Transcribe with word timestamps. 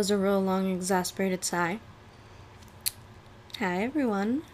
was 0.00 0.10
a 0.10 0.16
real 0.16 0.40
long, 0.40 0.66
exasperated 0.70 1.44
sigh. 1.44 1.78
Hi, 3.58 3.82
everyone. 3.82 4.44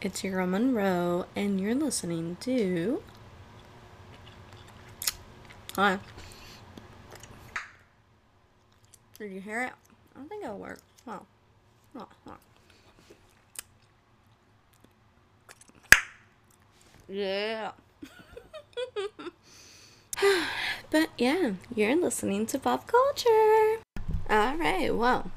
It's 0.00 0.24
your 0.24 0.32
girl 0.32 0.46
Monroe, 0.46 1.26
and 1.36 1.60
you're 1.60 1.74
listening 1.74 2.38
to. 2.40 3.02
Hi. 5.76 5.98
Did 9.18 9.32
you 9.32 9.42
hear 9.42 9.60
it? 9.64 9.72
I 10.14 10.20
don't 10.20 10.28
think 10.30 10.42
it'll 10.42 10.56
work. 10.56 10.80
Oh. 11.06 11.20
Oh, 11.98 12.08
oh. 12.26 12.36
Yeah. 17.10 17.72
but 20.90 21.10
yeah, 21.18 21.52
you're 21.74 21.94
listening 21.94 22.46
to 22.46 22.58
pop 22.58 22.86
culture. 22.86 23.82
All 24.30 24.56
right, 24.56 24.88
well. 24.96 25.30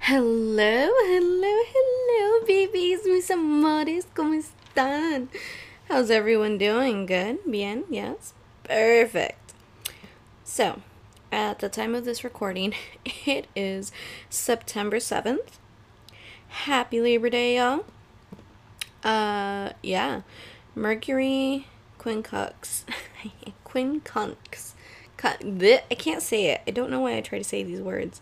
Hello, 0.00 0.24
hello, 0.56 1.62
hello, 1.72 2.44
babies, 2.46 3.00
mis 3.04 3.30
amores, 3.30 4.06
¿cómo 4.12 4.34
están? 4.42 5.28
How's 5.88 6.10
everyone 6.10 6.58
doing? 6.58 7.06
Good? 7.06 7.38
Bien? 7.48 7.84
Yes? 7.88 8.34
Perfect. 8.64 9.54
So, 10.42 10.82
at 11.30 11.60
the 11.60 11.68
time 11.68 11.94
of 11.94 12.04
this 12.04 12.24
recording, 12.24 12.74
it 13.24 13.46
is 13.54 13.92
September 14.28 14.96
7th. 14.96 15.58
Happy 16.48 17.00
Labor 17.00 17.30
Day, 17.30 17.56
y'all. 17.56 17.84
Uh, 19.04 19.70
yeah. 19.80 20.22
Mercury 20.74 21.68
Quincunx. 22.00 22.82
Quincunx. 23.64 24.72
I 25.22 25.94
can't 25.96 26.22
say 26.22 26.46
it. 26.46 26.62
I 26.66 26.70
don't 26.70 26.90
know 26.90 27.00
why 27.00 27.16
I 27.16 27.20
try 27.20 27.38
to 27.38 27.44
say 27.44 27.62
these 27.62 27.80
words. 27.80 28.20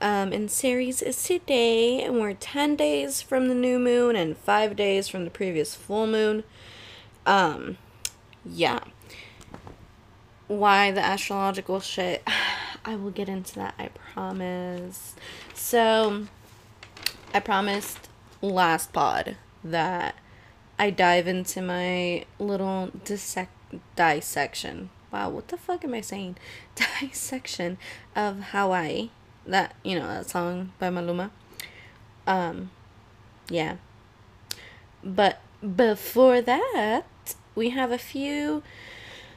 Um, 0.00 0.32
and 0.32 0.50
Ceres 0.50 1.00
is 1.00 1.22
today, 1.22 2.02
and 2.02 2.20
we're 2.20 2.34
10 2.34 2.76
days 2.76 3.22
from 3.22 3.48
the 3.48 3.54
new 3.54 3.78
moon 3.78 4.14
and 4.14 4.36
5 4.36 4.76
days 4.76 5.08
from 5.08 5.24
the 5.24 5.30
previous 5.30 5.74
full 5.74 6.06
moon. 6.06 6.44
Um, 7.24 7.78
yeah. 8.44 8.80
Why 10.48 10.90
the 10.90 11.00
astrological 11.04 11.80
shit? 11.80 12.22
I 12.84 12.94
will 12.94 13.10
get 13.10 13.28
into 13.28 13.54
that, 13.56 13.74
I 13.78 13.88
promise. 13.88 15.14
So, 15.54 16.26
I 17.34 17.40
promised 17.40 18.08
last 18.40 18.92
pod 18.92 19.36
that 19.64 20.14
I 20.78 20.90
dive 20.90 21.26
into 21.26 21.62
my 21.62 22.26
little 22.38 22.90
dissect 23.04 23.50
dissection. 23.96 24.90
Wow, 25.16 25.30
what 25.30 25.48
the 25.48 25.56
fuck 25.56 25.82
am 25.82 25.94
I 25.94 26.02
saying? 26.02 26.36
Dissection 27.00 27.78
of 28.14 28.50
Hawaii. 28.50 29.08
That 29.46 29.74
you 29.82 29.98
know 29.98 30.06
that 30.08 30.28
song 30.28 30.72
by 30.78 30.90
Maluma. 30.90 31.30
Um, 32.26 32.68
yeah. 33.48 33.76
But 35.02 35.40
before 35.74 36.42
that, 36.42 37.06
we 37.54 37.70
have 37.70 37.92
a 37.92 37.96
few, 37.96 38.62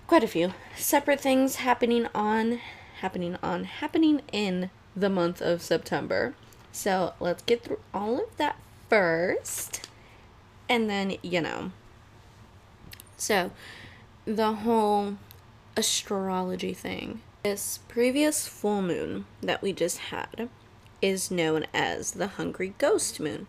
quite 0.05 0.21
a 0.21 0.27
few 0.27 0.53
separate 0.75 1.21
things 1.21 1.55
happening 1.55 2.07
on, 2.13 2.59
happening 2.99 3.37
on, 3.41 3.63
happening 3.63 4.21
in 4.33 4.71
the 4.97 5.09
month 5.09 5.41
of 5.41 5.61
September. 5.61 6.35
So 6.73 7.13
let's 7.21 7.43
get 7.43 7.63
through 7.63 7.79
all 7.93 8.19
of 8.19 8.35
that 8.35 8.57
first 8.89 9.87
and 10.67 10.89
then 10.89 11.15
you 11.21 11.39
know 11.39 11.71
so 13.17 13.51
the 14.25 14.51
whole 14.51 15.15
astrology 15.79 16.73
thing. 16.73 17.21
This 17.43 17.79
previous 17.87 18.45
full 18.45 18.81
moon 18.81 19.25
that 19.41 19.61
we 19.61 19.71
just 19.71 19.97
had 19.97 20.49
is 21.01 21.31
known 21.31 21.65
as 21.73 22.11
the 22.11 22.27
hungry 22.27 22.73
ghost 22.77 23.21
moon. 23.21 23.47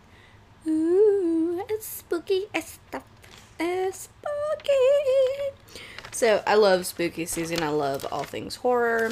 Ooh 0.65 1.61
it's 1.69 1.85
spooky 1.85 2.45
it's 2.53 2.79
stuff 2.87 3.03
it's 3.59 4.09
spooky. 4.09 5.83
So 6.11 6.41
i 6.47 6.55
love 6.55 6.85
spooky 6.85 7.25
season. 7.25 7.61
I 7.61 7.69
love 7.69 8.07
all 8.11 8.23
things 8.23 8.55
horror. 8.57 9.11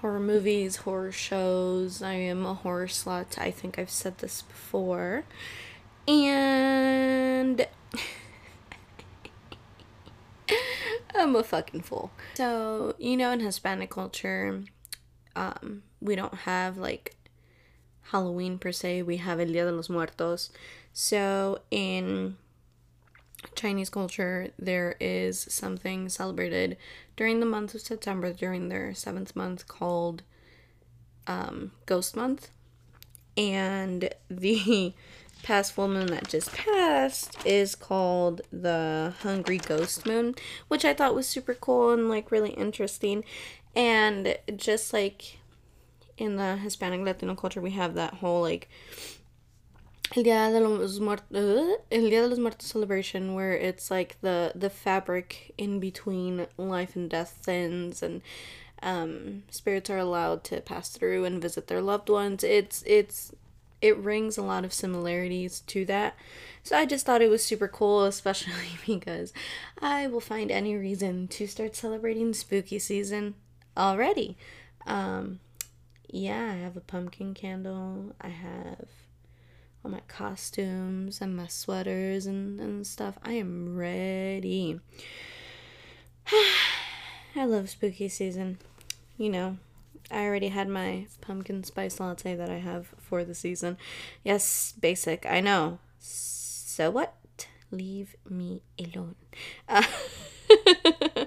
Horror 0.00 0.20
movies 0.20 0.76
horror 0.76 1.12
shows. 1.12 2.00
I 2.02 2.14
am 2.14 2.46
a 2.46 2.54
horror 2.54 2.86
slut. 2.86 3.38
I 3.38 3.50
think 3.50 3.78
i've 3.78 3.90
said 3.90 4.18
this 4.18 4.42
before. 4.42 5.24
And 6.08 7.66
I'm 11.24 11.34
a 11.36 11.42
fucking 11.42 11.80
fool. 11.80 12.10
So, 12.34 12.94
you 12.98 13.16
know, 13.16 13.30
in 13.30 13.40
Hispanic 13.40 13.88
culture, 13.88 14.62
um, 15.34 15.82
we 15.98 16.16
don't 16.16 16.34
have 16.34 16.76
like 16.76 17.16
Halloween 18.10 18.58
per 18.58 18.72
se, 18.72 19.02
we 19.02 19.16
have 19.16 19.40
El 19.40 19.46
Dia 19.46 19.64
de 19.64 19.72
los 19.72 19.88
Muertos. 19.88 20.50
So, 20.92 21.60
in 21.70 22.36
Chinese 23.54 23.88
culture, 23.88 24.50
there 24.58 24.96
is 25.00 25.46
something 25.48 26.10
celebrated 26.10 26.76
during 27.16 27.40
the 27.40 27.46
month 27.46 27.74
of 27.74 27.80
September, 27.80 28.30
during 28.30 28.68
their 28.68 28.92
seventh 28.92 29.34
month, 29.34 29.66
called 29.66 30.22
um, 31.26 31.72
Ghost 31.86 32.14
Month. 32.14 32.50
And 33.34 34.10
the 34.28 34.92
past 35.44 35.74
full 35.74 35.88
moon 35.88 36.06
that 36.06 36.26
just 36.26 36.52
passed 36.52 37.36
is 37.46 37.74
called 37.74 38.40
the 38.50 39.12
Hungry 39.20 39.58
Ghost 39.58 40.06
Moon, 40.06 40.34
which 40.68 40.84
I 40.84 40.94
thought 40.94 41.14
was 41.14 41.28
super 41.28 41.54
cool 41.54 41.92
and 41.92 42.08
like 42.08 42.32
really 42.32 42.50
interesting. 42.50 43.24
And 43.76 44.36
just 44.56 44.92
like 44.92 45.38
in 46.16 46.36
the 46.36 46.56
Hispanic 46.56 47.02
Latino 47.02 47.34
culture, 47.34 47.60
we 47.60 47.72
have 47.72 47.94
that 47.94 48.14
whole 48.14 48.40
like 48.40 48.68
El 50.16 50.22
Dia 50.22 50.50
de 50.50 50.60
los 50.60 50.98
Muertos, 50.98 51.36
uh, 51.36 51.76
El 51.92 52.08
Dia 52.08 52.22
de 52.22 52.28
los 52.28 52.38
Muertos 52.38 52.66
celebration, 52.66 53.34
where 53.34 53.52
it's 53.52 53.90
like 53.90 54.16
the 54.22 54.52
the 54.54 54.70
fabric 54.70 55.52
in 55.58 55.78
between 55.78 56.46
life 56.56 56.96
and 56.96 57.10
death 57.10 57.38
thins, 57.42 58.02
and 58.02 58.22
um, 58.82 59.42
spirits 59.50 59.90
are 59.90 59.98
allowed 59.98 60.44
to 60.44 60.60
pass 60.60 60.88
through 60.88 61.24
and 61.24 61.42
visit 61.42 61.66
their 61.66 61.82
loved 61.82 62.08
ones. 62.08 62.44
It's 62.44 62.82
it's 62.86 63.32
it 63.84 63.98
rings 63.98 64.38
a 64.38 64.42
lot 64.42 64.64
of 64.64 64.72
similarities 64.72 65.60
to 65.60 65.84
that. 65.84 66.16
So 66.62 66.74
I 66.74 66.86
just 66.86 67.04
thought 67.04 67.20
it 67.20 67.28
was 67.28 67.44
super 67.44 67.68
cool, 67.68 68.04
especially 68.04 68.54
because 68.86 69.34
I 69.78 70.06
will 70.06 70.20
find 70.20 70.50
any 70.50 70.74
reason 70.74 71.28
to 71.28 71.46
start 71.46 71.76
celebrating 71.76 72.32
spooky 72.32 72.78
season 72.78 73.34
already. 73.76 74.38
Um, 74.86 75.40
yeah, 76.08 76.52
I 76.52 76.56
have 76.56 76.78
a 76.78 76.80
pumpkin 76.80 77.34
candle. 77.34 78.16
I 78.22 78.28
have 78.28 78.86
all 79.84 79.90
my 79.90 80.00
costumes 80.08 81.20
and 81.20 81.36
my 81.36 81.48
sweaters 81.48 82.24
and, 82.24 82.58
and 82.58 82.86
stuff. 82.86 83.18
I 83.22 83.32
am 83.32 83.76
ready. 83.76 84.80
I 87.36 87.44
love 87.44 87.68
spooky 87.68 88.08
season. 88.08 88.56
You 89.18 89.28
know, 89.28 89.58
I 90.10 90.24
already 90.24 90.48
had 90.48 90.68
my 90.68 91.06
pumpkin 91.20 91.64
spice 91.64 91.98
latte 92.00 92.34
that 92.34 92.50
I 92.50 92.58
have 92.58 92.88
for 92.98 93.24
the 93.24 93.34
season. 93.34 93.76
Yes, 94.22 94.74
basic, 94.78 95.26
I 95.26 95.40
know. 95.40 95.78
So 95.98 96.90
what? 96.90 97.14
Leave 97.70 98.16
me 98.28 98.62
alone. 98.78 99.14
Uh, 99.68 99.82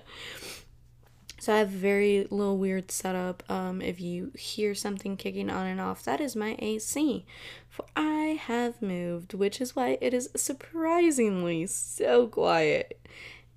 so 1.39 1.53
I 1.53 1.57
have 1.57 1.73
a 1.73 1.77
very 1.77 2.27
little 2.29 2.57
weird 2.57 2.91
setup. 2.91 3.43
Um, 3.49 3.81
if 3.81 3.99
you 3.99 4.31
hear 4.37 4.75
something 4.75 5.17
kicking 5.17 5.49
on 5.49 5.65
and 5.67 5.81
off, 5.81 6.03
that 6.03 6.21
is 6.21 6.35
my 6.35 6.55
AC. 6.59 7.25
For 7.69 7.85
I 7.95 8.39
have 8.41 8.81
moved, 8.81 9.33
which 9.33 9.59
is 9.59 9.75
why 9.75 9.97
it 10.01 10.13
is 10.13 10.29
surprisingly 10.35 11.65
so 11.67 12.27
quiet. 12.27 12.99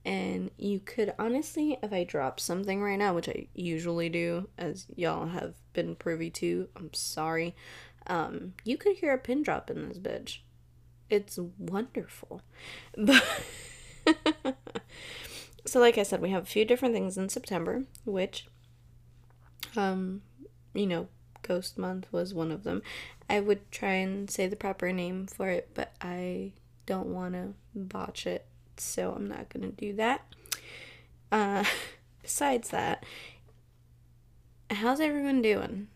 And 0.04 0.50
you 0.56 0.80
could 0.80 1.12
honestly, 1.18 1.78
if 1.82 1.92
I 1.92 2.04
drop 2.04 2.40
something 2.40 2.82
right 2.82 2.98
now, 2.98 3.14
which 3.14 3.28
I 3.28 3.48
usually 3.54 4.08
do, 4.08 4.48
as 4.56 4.86
y'all 4.96 5.26
have 5.26 5.54
been 5.72 5.94
privy 5.94 6.30
to, 6.30 6.68
I'm 6.74 6.92
sorry. 6.94 7.54
Um, 8.06 8.54
you 8.64 8.76
could 8.78 8.96
hear 8.96 9.12
a 9.12 9.18
pin 9.18 9.42
drop 9.42 9.70
in 9.70 9.88
this 9.88 9.98
bitch. 9.98 10.38
It's 11.08 11.38
wonderful. 11.58 12.42
But 12.96 14.56
so 15.66 15.78
like 15.78 15.98
I 15.98 16.02
said, 16.02 16.22
we 16.22 16.30
have 16.30 16.44
a 16.44 16.46
few 16.46 16.64
different 16.64 16.94
things 16.94 17.18
in 17.18 17.28
September, 17.28 17.84
which 18.04 18.46
um, 19.76 20.22
you 20.74 20.86
know, 20.86 21.08
Ghost 21.42 21.78
Month 21.78 22.12
was 22.12 22.34
one 22.34 22.50
of 22.50 22.64
them. 22.64 22.82
I 23.28 23.40
would 23.40 23.70
try 23.70 23.92
and 23.92 24.30
say 24.30 24.46
the 24.46 24.56
proper 24.56 24.92
name 24.92 25.26
for 25.26 25.48
it, 25.48 25.70
but 25.74 25.92
I 26.00 26.52
don't 26.86 27.08
want 27.08 27.34
to 27.34 27.54
botch 27.74 28.26
it 28.26 28.46
so 28.82 29.12
I'm 29.12 29.28
not 29.28 29.48
going 29.48 29.70
to 29.70 29.76
do 29.76 29.94
that. 29.94 30.22
Uh, 31.30 31.64
besides 32.22 32.70
that, 32.70 33.04
how's 34.70 35.00
everyone 35.00 35.42
doing? 35.42 35.88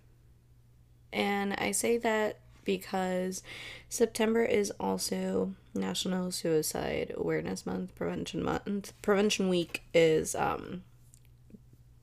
And 1.13 1.55
I 1.55 1.71
say 1.71 1.97
that 1.99 2.41
because 2.65 3.43
September 3.89 4.45
is 4.45 4.73
also 4.81 5.55
National 5.75 6.31
Suicide 6.33 7.13
Awareness 7.17 7.67
Month, 7.67 7.95
Prevention 7.95 8.43
Month. 8.43 8.93
Prevention 9.03 9.49
Week 9.49 9.83
is 9.93 10.35
um 10.35 10.83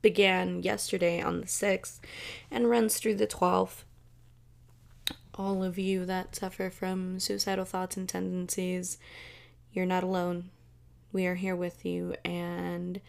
began 0.01 0.63
yesterday 0.63 1.21
on 1.21 1.41
the 1.41 1.45
6th 1.45 1.99
and 2.49 2.69
runs 2.69 2.97
through 2.97 3.15
the 3.15 3.27
12th. 3.27 3.83
All 5.35 5.63
of 5.63 5.77
you 5.77 6.05
that 6.05 6.35
suffer 6.35 6.69
from 6.69 7.19
suicidal 7.19 7.65
thoughts 7.65 7.97
and 7.97 8.09
tendencies, 8.09 8.97
you're 9.71 9.85
not 9.85 10.03
alone. 10.03 10.49
We 11.11 11.25
are 11.25 11.35
here 11.35 11.55
with 11.55 11.85
you. 11.85 12.15
And 12.23 13.01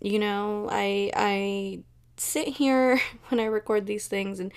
you 0.00 0.18
know, 0.18 0.68
I 0.70 1.10
I 1.14 1.80
sit 2.16 2.48
here 2.48 3.00
when 3.28 3.40
I 3.40 3.44
record 3.44 3.86
these 3.86 4.06
things 4.06 4.40
and 4.40 4.52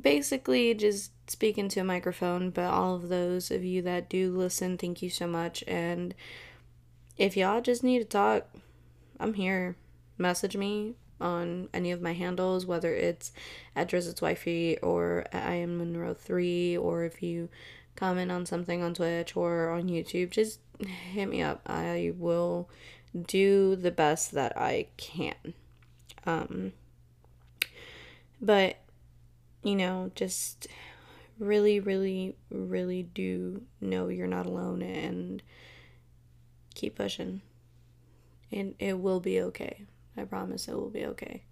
basically 0.00 0.74
just 0.74 1.12
speak 1.28 1.58
into 1.58 1.80
a 1.80 1.84
microphone, 1.84 2.50
but 2.50 2.64
all 2.64 2.94
of 2.94 3.08
those 3.08 3.50
of 3.50 3.64
you 3.64 3.82
that 3.82 4.08
do 4.08 4.36
listen, 4.36 4.78
thank 4.78 5.02
you 5.02 5.10
so 5.10 5.26
much. 5.26 5.64
And 5.66 6.14
if 7.16 7.36
y'all 7.36 7.60
just 7.60 7.82
need 7.82 8.00
to 8.00 8.04
talk, 8.04 8.48
I'm 9.18 9.34
here. 9.34 9.76
Message 10.18 10.56
me 10.56 10.94
on 11.20 11.68
any 11.72 11.90
of 11.92 12.02
my 12.02 12.12
handles, 12.12 12.66
whether 12.66 12.92
it's 12.94 13.32
at 13.76 13.88
Drizzt's 13.88 14.20
Wifey 14.20 14.78
or 14.78 15.24
I 15.32 15.54
am 15.54 15.78
Monroe 15.78 16.14
3, 16.14 16.76
or 16.76 17.04
if 17.04 17.22
you 17.22 17.48
comment 17.96 18.30
on 18.30 18.46
something 18.46 18.82
on 18.82 18.94
Twitch 18.94 19.36
or 19.36 19.70
on 19.70 19.88
YouTube, 19.88 20.30
just 20.30 20.60
hit 20.86 21.26
me 21.26 21.42
up. 21.42 21.60
I 21.66 22.12
will 22.16 22.68
do 23.26 23.76
the 23.76 23.90
best 23.90 24.32
that 24.32 24.56
I 24.56 24.88
can. 24.96 25.54
Um, 26.26 26.72
but, 28.40 28.76
you 29.62 29.76
know, 29.76 30.10
just 30.14 30.66
really, 31.38 31.80
really, 31.80 32.36
really 32.50 33.02
do 33.02 33.62
know 33.80 34.08
you're 34.08 34.26
not 34.26 34.46
alone 34.46 34.82
and 34.82 35.42
keep 36.74 36.96
pushing. 36.96 37.42
And 38.50 38.74
it 38.78 38.98
will 38.98 39.20
be 39.20 39.40
okay. 39.40 39.86
I 40.16 40.24
promise 40.24 40.68
it 40.68 40.74
will 40.74 40.90
be 40.90 41.06
okay. 41.06 41.42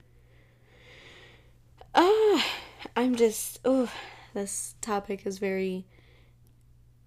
Ah, 1.95 2.47
I'm 2.95 3.17
just 3.17 3.59
oh, 3.65 3.91
this 4.35 4.75
topic 4.81 5.27
is 5.27 5.39
very 5.39 5.87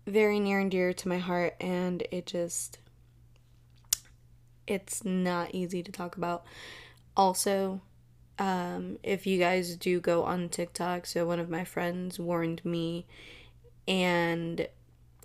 very 0.05 0.39
near 0.39 0.59
and 0.59 0.71
dear 0.71 0.93
to 0.93 1.07
my 1.07 1.17
heart 1.17 1.55
and 1.59 2.05
it 2.11 2.25
just 2.25 2.79
it's 4.65 5.03
not 5.03 5.53
easy 5.53 5.83
to 5.83 5.91
talk 5.91 6.15
about. 6.15 6.45
Also, 7.15 7.81
um, 8.39 8.97
if 9.03 9.27
you 9.27 9.37
guys 9.37 9.75
do 9.75 9.99
go 9.99 10.23
on 10.23 10.49
TikTok, 10.49 11.05
so 11.05 11.27
one 11.27 11.39
of 11.39 11.49
my 11.49 11.63
friends 11.63 12.19
warned 12.19 12.63
me 12.63 13.05
and 13.87 14.67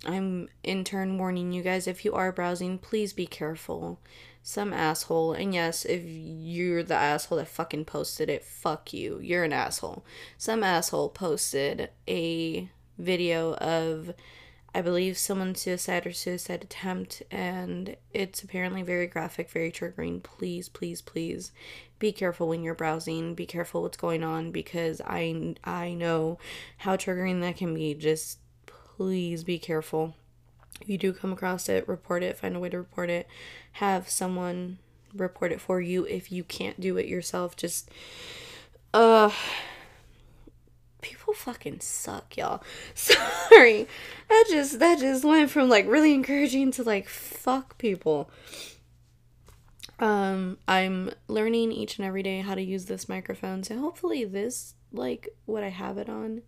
I'm 0.05 0.49
in 0.63 0.83
turn 0.83 1.17
warning 1.17 1.51
you 1.51 1.61
guys 1.61 1.87
if 1.87 2.05
you 2.05 2.13
are 2.13 2.31
browsing, 2.31 2.77
please 2.77 3.13
be 3.13 3.27
careful. 3.27 3.99
Some 4.41 4.73
asshole, 4.73 5.33
and 5.33 5.53
yes, 5.53 5.83
if 5.85 6.01
you're 6.05 6.81
the 6.81 6.95
asshole 6.95 7.37
that 7.39 7.49
fucking 7.49 7.85
posted 7.85 8.29
it, 8.29 8.43
fuck 8.43 8.93
you. 8.93 9.19
You're 9.19 9.43
an 9.43 9.51
asshole. 9.51 10.05
Some 10.37 10.63
asshole 10.63 11.09
posted 11.09 11.89
a 12.07 12.69
video 12.97 13.55
of, 13.55 14.13
I 14.73 14.81
believe, 14.81 15.17
someone's 15.17 15.61
suicide 15.61 16.05
or 16.05 16.13
suicide 16.13 16.63
attempt, 16.63 17.23
and 17.31 17.95
it's 18.13 18.43
apparently 18.43 18.83
very 18.83 19.07
graphic, 19.07 19.49
very 19.49 19.71
triggering. 19.71 20.21
Please, 20.21 20.69
please, 20.69 21.01
please 21.01 21.51
be 21.97 22.11
careful 22.11 22.47
when 22.47 22.63
you're 22.63 22.75
browsing. 22.75 23.35
Be 23.35 23.45
careful 23.45 23.81
what's 23.81 23.97
going 23.97 24.23
on 24.23 24.51
because 24.51 25.01
I 25.05 25.55
I 25.63 25.93
know 25.93 26.37
how 26.77 26.95
triggering 26.95 27.41
that 27.41 27.57
can 27.57 27.73
be. 27.73 27.93
Just 27.93 28.39
please 28.65 29.43
be 29.43 29.59
careful. 29.59 30.15
If 30.81 30.89
you 30.89 30.97
do 30.97 31.13
come 31.13 31.33
across 31.33 31.67
it, 31.67 31.87
report 31.87 32.23
it, 32.23 32.37
find 32.37 32.55
a 32.55 32.59
way 32.59 32.69
to 32.69 32.77
report 32.77 33.09
it. 33.09 33.27
Have 33.73 34.09
someone 34.09 34.77
report 35.15 35.51
it 35.51 35.61
for 35.61 35.81
you 35.81 36.05
if 36.05 36.31
you 36.31 36.43
can't 36.43 36.79
do 36.79 36.97
it 36.97 37.07
yourself. 37.07 37.55
Just 37.55 37.89
uh 38.93 39.31
people 41.01 41.33
fucking 41.33 41.79
suck, 41.79 42.37
y'all. 42.37 42.63
Sorry. 42.93 43.87
That 44.29 44.45
just 44.49 44.79
that 44.79 44.99
just 44.99 45.23
went 45.23 45.49
from 45.49 45.69
like 45.69 45.87
really 45.87 46.13
encouraging 46.13 46.71
to 46.71 46.83
like 46.83 47.07
fuck 47.07 47.77
people. 47.77 48.29
Um 49.99 50.57
I'm 50.67 51.11
learning 51.27 51.71
each 51.71 51.97
and 51.97 52.05
every 52.05 52.23
day 52.23 52.41
how 52.41 52.55
to 52.55 52.61
use 52.61 52.85
this 52.85 53.09
microphone. 53.09 53.63
So 53.63 53.77
hopefully 53.77 54.25
this 54.25 54.75
like 54.91 55.29
what 55.45 55.63
I 55.63 55.69
have 55.69 55.97
it 55.97 56.09
on 56.09 56.41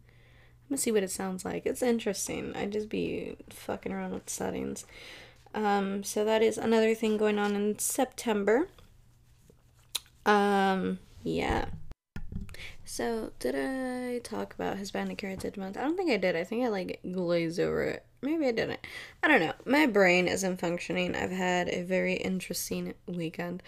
I'm 0.71 0.75
gonna 0.75 0.77
see 0.77 0.91
what 0.91 1.03
it 1.03 1.11
sounds 1.11 1.43
like. 1.43 1.65
It's 1.65 1.81
interesting. 1.81 2.53
I 2.55 2.65
just 2.65 2.87
be 2.87 3.35
fucking 3.49 3.91
around 3.91 4.13
with 4.13 4.29
settings. 4.29 4.85
Um, 5.53 6.03
so 6.03 6.23
that 6.23 6.41
is 6.41 6.57
another 6.57 6.95
thing 6.95 7.17
going 7.17 7.37
on 7.37 7.55
in 7.55 7.77
September. 7.77 8.69
Um, 10.25 10.99
yeah. 11.23 11.65
So 12.91 13.31
did 13.39 13.55
I 13.55 14.19
talk 14.19 14.53
about 14.53 14.77
Hispanic 14.77 15.21
Heritage 15.21 15.55
Month? 15.55 15.77
I 15.77 15.81
don't 15.83 15.95
think 15.95 16.11
I 16.11 16.17
did. 16.17 16.35
I 16.35 16.43
think 16.43 16.65
I 16.65 16.67
like 16.67 16.99
glazed 17.09 17.57
over 17.57 17.83
it. 17.83 18.05
Maybe 18.21 18.45
I 18.45 18.51
didn't. 18.51 18.85
I 19.23 19.29
don't 19.29 19.39
know. 19.39 19.53
My 19.63 19.85
brain 19.85 20.27
isn't 20.27 20.59
functioning. 20.59 21.15
I've 21.15 21.31
had 21.31 21.69
a 21.69 21.83
very 21.83 22.15
interesting 22.15 22.93
weekend. 23.07 23.63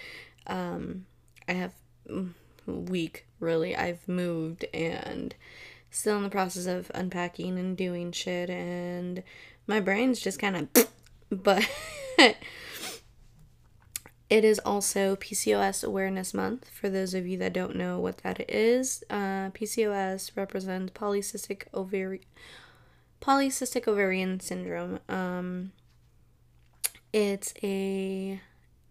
Um, 0.46 1.06
I 1.48 1.54
have 1.54 1.72
mm, 2.06 2.32
week 2.68 3.26
really. 3.40 3.78
I've 3.78 4.06
moved 4.10 4.66
and 4.74 5.34
still 5.90 6.18
in 6.18 6.24
the 6.24 6.30
process 6.30 6.66
of 6.66 6.92
unpacking 6.94 7.58
and 7.58 7.78
doing 7.78 8.12
shit 8.12 8.50
and 8.50 9.24
my 9.68 9.80
brain's 9.80 10.20
just 10.20 10.38
kind 10.38 10.68
of 10.76 10.88
but 11.32 11.66
it 14.34 14.44
is 14.44 14.58
also 14.66 15.16
PCOS 15.16 15.84
Awareness 15.84 16.34
Month. 16.34 16.68
For 16.68 16.90
those 16.90 17.14
of 17.14 17.28
you 17.28 17.38
that 17.38 17.54
don't 17.54 17.76
know 17.76 18.00
what 18.00 18.18
that 18.24 18.50
is, 18.50 19.04
uh, 19.08 19.52
PCOS 19.52 20.32
represents 20.36 20.92
polycystic 20.92 21.66
ovarian 21.72 22.26
polycystic 23.22 23.88
ovarian 23.88 24.40
syndrome. 24.40 25.00
Um, 25.08 25.72
it's 27.14 27.54
a 27.62 28.42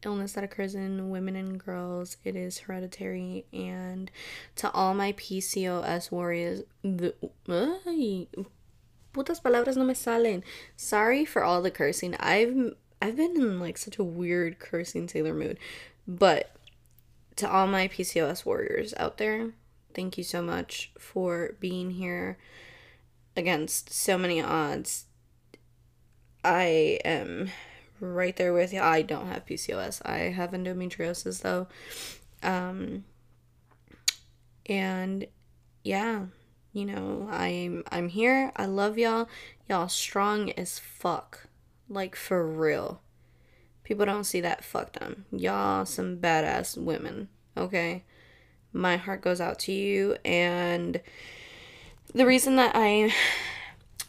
illness 0.04 0.34
that 0.34 0.44
occurs 0.44 0.76
in 0.76 1.10
women 1.10 1.34
and 1.34 1.58
girls. 1.58 2.18
It 2.22 2.36
is 2.36 2.60
hereditary. 2.60 3.44
And 3.52 4.12
to 4.56 4.70
all 4.70 4.94
my 4.94 5.10
PCOS 5.14 6.12
warriors, 6.12 6.62
the, 6.84 7.16
ay, 7.48 8.28
putas 9.12 9.42
palabras 9.42 9.76
no 9.76 9.84
me 9.84 9.94
salen. 9.94 10.44
Sorry 10.76 11.24
for 11.24 11.42
all 11.42 11.62
the 11.62 11.72
cursing. 11.72 12.14
I've 12.20 12.76
I've 13.02 13.16
been 13.16 13.34
in 13.34 13.58
like 13.58 13.78
such 13.78 13.98
a 13.98 14.04
weird 14.04 14.60
cursing 14.60 15.08
sailor 15.08 15.34
mood. 15.34 15.58
But 16.06 16.54
to 17.36 17.50
all 17.50 17.66
my 17.66 17.88
PCOS 17.88 18.46
warriors 18.46 18.94
out 18.96 19.18
there, 19.18 19.50
thank 19.92 20.16
you 20.16 20.22
so 20.22 20.40
much 20.40 20.92
for 20.96 21.56
being 21.58 21.90
here 21.90 22.38
against 23.36 23.92
so 23.92 24.16
many 24.16 24.40
odds. 24.40 25.06
I 26.44 27.00
am 27.04 27.50
right 27.98 28.36
there 28.36 28.52
with 28.52 28.72
you. 28.72 28.80
I 28.80 29.02
don't 29.02 29.26
have 29.26 29.46
PCOS. 29.46 30.00
I 30.06 30.30
have 30.30 30.52
endometriosis 30.52 31.42
though. 31.42 31.66
Um 32.40 33.04
and 34.66 35.26
yeah, 35.82 36.26
you 36.72 36.84
know, 36.84 37.28
I'm 37.32 37.82
I'm 37.90 38.08
here. 38.08 38.52
I 38.54 38.66
love 38.66 38.96
y'all. 38.96 39.28
Y'all 39.68 39.88
strong 39.88 40.52
as 40.52 40.78
fuck. 40.78 41.48
Like 41.92 42.16
for 42.16 42.46
real. 42.46 43.02
People 43.84 44.06
don't 44.06 44.24
see 44.24 44.40
that 44.40 44.64
fuck 44.64 44.94
them. 44.94 45.26
Y'all 45.30 45.84
some 45.84 46.16
badass 46.16 46.78
women, 46.78 47.28
okay? 47.56 48.04
My 48.72 48.96
heart 48.96 49.20
goes 49.20 49.40
out 49.40 49.58
to 49.60 49.72
you 49.72 50.16
and 50.24 51.00
the 52.14 52.26
reason 52.26 52.56
that 52.56 52.72
I 52.74 53.12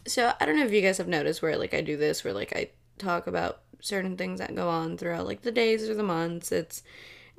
so 0.06 0.32
I 0.40 0.46
don't 0.46 0.56
know 0.56 0.64
if 0.64 0.72
you 0.72 0.80
guys 0.80 0.98
have 0.98 1.08
noticed 1.08 1.42
where 1.42 1.56
like 1.58 1.74
I 1.74 1.82
do 1.82 1.96
this 1.96 2.24
where 2.24 2.32
like 2.32 2.56
I 2.56 2.70
talk 2.98 3.26
about 3.26 3.60
certain 3.80 4.16
things 4.16 4.38
that 4.38 4.54
go 4.54 4.68
on 4.68 4.96
throughout 4.96 5.26
like 5.26 5.42
the 5.42 5.52
days 5.52 5.88
or 5.88 5.94
the 5.94 6.02
months. 6.02 6.52
It's 6.52 6.82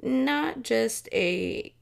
not 0.03 0.61
just 0.61 1.09
a 1.11 1.73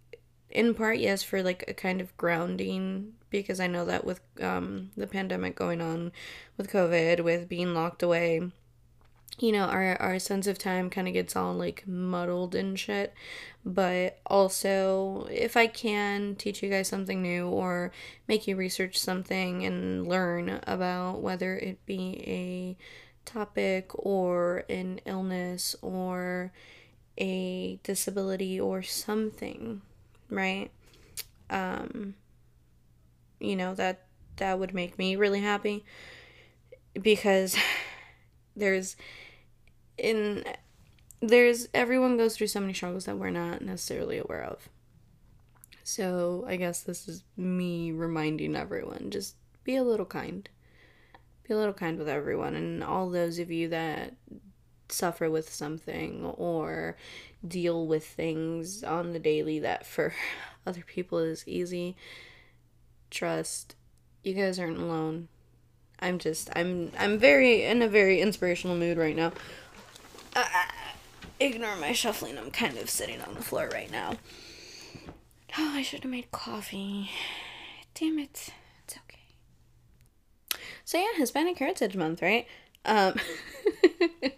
in 0.49 0.73
part 0.73 0.99
yes 0.99 1.23
for 1.23 1.43
like 1.43 1.65
a 1.67 1.73
kind 1.73 1.99
of 1.99 2.15
grounding 2.15 3.13
because 3.39 3.59
I 3.59 3.67
know 3.67 3.85
that 3.85 4.05
with 4.05 4.21
um 4.41 4.91
the 4.95 5.07
pandemic 5.07 5.55
going 5.55 5.81
on 5.81 6.11
with 6.57 6.71
COVID 6.71 7.21
with 7.21 7.49
being 7.49 7.73
locked 7.73 8.03
away 8.03 8.51
you 9.39 9.51
know 9.51 9.65
our 9.65 9.99
our 9.99 10.19
sense 10.19 10.45
of 10.45 10.59
time 10.59 10.91
kind 10.91 11.07
of 11.07 11.13
gets 11.15 11.35
all 11.35 11.55
like 11.55 11.87
muddled 11.87 12.53
and 12.53 12.77
shit 12.77 13.15
but 13.65 14.19
also 14.27 15.27
if 15.31 15.57
i 15.57 15.65
can 15.65 16.35
teach 16.35 16.61
you 16.61 16.69
guys 16.69 16.87
something 16.87 17.19
new 17.19 17.47
or 17.47 17.91
make 18.27 18.45
you 18.45 18.55
research 18.55 18.95
something 18.95 19.65
and 19.65 20.07
learn 20.07 20.59
about 20.67 21.19
whether 21.19 21.57
it 21.57 21.83
be 21.87 22.23
a 22.27 22.77
topic 23.25 23.89
or 23.93 24.65
an 24.69 24.99
illness 25.05 25.75
or 25.81 26.51
a 27.17 27.79
disability 27.83 28.59
or 28.59 28.81
something, 28.81 29.81
right? 30.29 30.71
Um 31.49 32.15
you 33.43 33.55
know 33.55 33.73
that 33.75 34.05
that 34.37 34.57
would 34.59 34.73
make 34.73 34.97
me 34.97 35.15
really 35.15 35.41
happy 35.41 35.85
because 36.99 37.55
there's 38.55 38.95
in 39.97 40.43
there's 41.21 41.67
everyone 41.73 42.17
goes 42.17 42.35
through 42.35 42.47
so 42.47 42.59
many 42.59 42.73
struggles 42.73 43.05
that 43.05 43.17
we're 43.17 43.29
not 43.29 43.61
necessarily 43.61 44.17
aware 44.17 44.43
of. 44.43 44.69
So 45.83 46.45
I 46.47 46.55
guess 46.55 46.81
this 46.81 47.07
is 47.07 47.23
me 47.37 47.91
reminding 47.91 48.55
everyone 48.55 49.09
just 49.09 49.35
be 49.63 49.75
a 49.75 49.83
little 49.83 50.05
kind. 50.05 50.47
Be 51.47 51.53
a 51.53 51.57
little 51.57 51.73
kind 51.73 51.97
with 51.97 52.09
everyone. 52.09 52.55
And 52.55 52.83
all 52.83 53.09
those 53.09 53.39
of 53.39 53.51
you 53.51 53.69
that 53.69 54.15
suffer 54.89 55.29
with 55.29 55.51
something 55.51 56.25
or 56.37 56.95
deal 57.45 57.87
with 57.87 58.05
things 58.05 58.83
on 58.83 59.11
the 59.11 59.19
daily 59.19 59.59
that 59.59 59.85
for 59.85 60.13
other 60.65 60.83
people 60.85 61.19
is 61.19 61.47
easy, 61.47 61.95
trust 63.13 63.75
you 64.23 64.33
guys 64.33 64.57
aren't 64.57 64.77
alone. 64.77 65.27
I'm 65.99 66.17
just 66.17 66.49
I'm 66.55 66.91
I'm 66.97 67.17
very 67.17 67.63
in 67.63 67.81
a 67.81 67.87
very 67.87 68.21
inspirational 68.21 68.75
mood 68.75 68.97
right 68.97 69.15
now. 69.15 69.31
Uh, 70.35 70.45
ignore 71.39 71.75
my 71.75 71.91
shuffling. 71.91 72.37
I'm 72.37 72.51
kind 72.51 72.77
of 72.77 72.89
sitting 72.89 73.21
on 73.21 73.35
the 73.35 73.41
floor 73.41 73.69
right 73.71 73.91
now. 73.91 74.15
Oh, 75.57 75.71
I 75.75 75.83
should 75.83 76.03
have 76.03 76.11
made 76.11 76.31
coffee. 76.31 77.11
Damn 77.93 78.17
it. 78.17 78.49
It's 78.83 78.97
okay. 78.97 79.19
So 80.83 80.97
yeah, 80.97 81.07
Hispanic 81.15 81.59
Heritage 81.59 81.95
Month, 81.95 82.21
right? 82.21 82.47
Um 82.85 83.15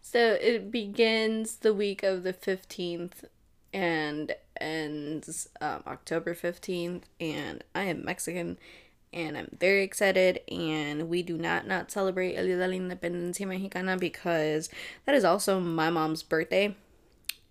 So 0.00 0.36
it 0.40 0.70
begins 0.70 1.56
the 1.56 1.72
week 1.72 2.02
of 2.02 2.22
the 2.22 2.34
15th 2.34 3.24
and 3.72 4.34
ends 4.60 5.48
um, 5.60 5.82
October 5.86 6.34
15th 6.34 7.02
and 7.20 7.64
I 7.74 7.84
am 7.84 8.04
Mexican 8.04 8.58
and 9.12 9.36
I'm 9.36 9.56
very 9.58 9.82
excited. 9.82 10.40
And 10.50 11.08
we 11.08 11.22
do 11.22 11.36
not 11.36 11.66
not 11.66 11.90
celebrate 11.90 12.36
El 12.36 12.44
Día 12.44 12.58
de 12.58 12.66
la 12.66 12.74
Independencia 12.74 13.46
Mexicana 13.46 13.96
because 13.96 14.70
that 15.04 15.14
is 15.14 15.24
also 15.24 15.60
my 15.60 15.90
mom's 15.90 16.22
birthday, 16.22 16.74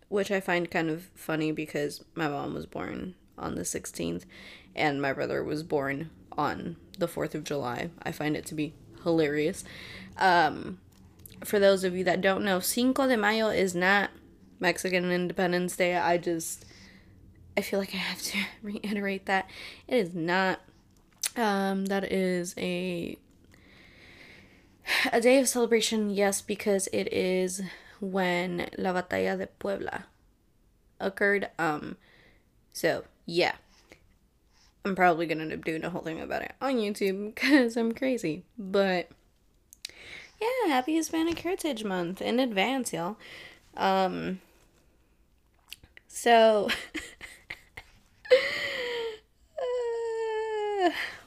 which 0.09 0.31
I 0.31 0.39
find 0.39 0.71
kind 0.71 0.89
of 0.89 1.03
funny 1.15 1.51
because 1.51 2.03
my 2.15 2.27
mom 2.27 2.53
was 2.53 2.65
born 2.65 3.15
on 3.37 3.55
the 3.55 3.61
16th 3.61 4.23
and 4.75 5.01
my 5.01 5.13
brother 5.13 5.43
was 5.43 5.63
born 5.63 6.09
on 6.37 6.77
the 6.97 7.07
4th 7.07 7.35
of 7.35 7.43
July. 7.43 7.89
I 8.01 8.11
find 8.11 8.35
it 8.35 8.45
to 8.47 8.55
be 8.55 8.73
hilarious. 9.03 9.63
Um, 10.17 10.79
for 11.43 11.59
those 11.59 11.83
of 11.83 11.95
you 11.95 12.03
that 12.03 12.21
don't 12.21 12.43
know, 12.43 12.59
Cinco 12.59 13.07
de 13.07 13.17
Mayo 13.17 13.49
is 13.49 13.73
not 13.73 14.11
Mexican 14.61 15.11
Independence 15.11 15.75
Day. 15.75 15.97
I 15.97 16.17
just 16.17 16.65
I 17.57 17.61
feel 17.61 17.79
like 17.79 17.93
I 17.93 17.97
have 17.97 18.21
to 18.21 18.37
reiterate 18.61 19.25
that 19.25 19.49
it 19.87 19.97
is 19.97 20.15
not 20.15 20.61
um, 21.35 21.87
that 21.87 22.11
is 22.11 22.55
a 22.57 23.17
a 25.11 25.21
day 25.21 25.39
of 25.39 25.47
celebration, 25.47 26.09
yes, 26.09 26.41
because 26.41 26.87
it 26.91 27.11
is 27.11 27.61
when 27.99 28.69
La 28.77 28.93
Batalla 28.93 29.37
de 29.37 29.47
Puebla 29.47 30.05
occurred. 30.99 31.49
Um, 31.57 31.97
so 32.73 33.03
yeah, 33.25 33.53
I'm 34.83 34.95
probably 34.95 35.25
gonna 35.25 35.43
end 35.43 35.53
up 35.53 35.63
doing 35.63 35.83
a 35.83 35.89
whole 35.89 36.01
thing 36.01 36.19
about 36.19 36.41
it 36.41 36.53
on 36.61 36.75
YouTube 36.75 37.25
because 37.35 37.77
I'm 37.77 37.93
crazy. 37.93 38.43
But 38.57 39.09
yeah, 40.41 40.73
happy 40.73 40.95
Hispanic 40.95 41.39
Heritage 41.39 41.83
Month 41.83 42.21
in 42.21 42.39
advance, 42.39 42.93
y'all. 42.93 43.17
Um, 43.77 44.41
so. 46.11 46.69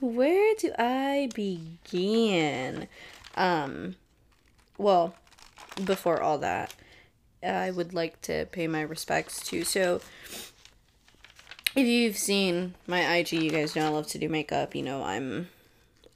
where 0.01 0.55
do 0.59 0.73
I 0.79 1.29
begin? 1.35 2.89
Um, 3.37 3.97
well, 4.79 5.15
before 5.85 6.21
all 6.21 6.39
that, 6.39 6.75
I 7.43 7.71
would 7.71 7.95
like 7.95 8.21
to 8.23 8.47
pay 8.47 8.67
my 8.67 8.83
respects 8.83 9.41
to. 9.49 9.65
So, 9.65 10.01
if 11.75 11.87
you've 11.87 12.17
seen 12.17 12.75
my 12.87 13.17
IG, 13.17 13.33
you 13.33 13.51
guys 13.51 13.75
know 13.75 13.87
I 13.87 13.89
love 13.89 14.07
to 14.09 14.19
do 14.19 14.29
makeup. 14.29 14.75
You 14.75 14.83
know, 14.83 15.03
I'm 15.03 15.49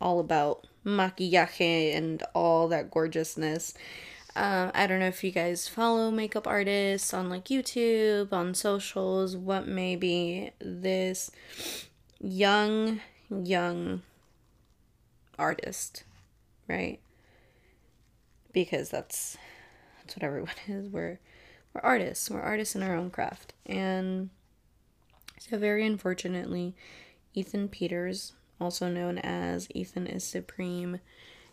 all 0.00 0.20
about 0.20 0.66
maquillaje 0.84 1.96
and 1.96 2.22
all 2.34 2.68
that 2.68 2.90
gorgeousness. 2.90 3.74
Um, 4.36 4.70
I 4.74 4.86
don't 4.86 5.00
know 5.00 5.06
if 5.06 5.24
you 5.24 5.30
guys 5.30 5.66
follow 5.66 6.10
makeup 6.10 6.46
artists 6.46 7.12
on 7.12 7.28
like 7.28 7.46
YouTube, 7.46 8.32
on 8.32 8.54
socials, 8.54 9.36
what 9.36 9.66
maybe 9.66 10.52
this 10.60 11.30
young 12.20 13.00
young 13.30 14.02
artist, 15.38 16.04
right? 16.68 17.00
Because 18.52 18.90
that's 18.90 19.36
that's 19.98 20.16
what 20.16 20.22
everyone 20.22 20.54
is. 20.68 20.88
We're 20.88 21.18
we're 21.72 21.80
artists. 21.82 22.30
We're 22.30 22.40
artists 22.40 22.74
in 22.74 22.82
our 22.82 22.94
own 22.94 23.10
craft. 23.10 23.52
And 23.66 24.30
so 25.38 25.58
very 25.58 25.86
unfortunately, 25.86 26.74
Ethan 27.34 27.68
Peters, 27.68 28.32
also 28.60 28.88
known 28.88 29.18
as 29.18 29.68
Ethan 29.74 30.06
is 30.06 30.24
Supreme, 30.24 31.00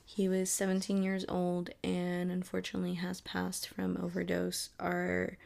he 0.05 0.29
was 0.29 0.51
17 0.51 1.01
years 1.01 1.25
old 1.27 1.71
and 1.83 2.31
unfortunately 2.31 2.93
has 2.93 3.21
passed 3.21 3.67
from 3.67 3.97
overdose. 3.97 4.69
Our 4.79 5.38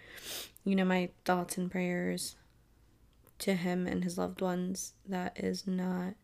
you 0.65 0.75
know 0.75 0.85
my 0.85 1.09
thoughts 1.23 1.57
and 1.57 1.71
prayers 1.71 2.35
to 3.39 3.53
him 3.53 3.87
and 3.87 4.03
his 4.03 4.17
loved 4.17 4.41
ones. 4.41 4.93
That 5.07 5.41
is 5.41 5.65
not 5.65 6.15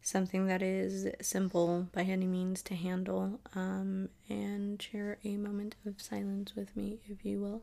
something 0.00 0.46
that 0.46 0.62
is 0.62 1.08
simple 1.20 1.88
by 1.92 2.02
any 2.02 2.26
means 2.26 2.62
to 2.62 2.74
handle. 2.74 3.40
Um, 3.54 4.08
and 4.28 4.80
share 4.80 5.18
a 5.22 5.36
moment 5.36 5.76
of 5.84 6.00
silence 6.00 6.56
with 6.56 6.74
me, 6.74 7.00
if 7.06 7.24
you 7.24 7.40
will. 7.40 7.62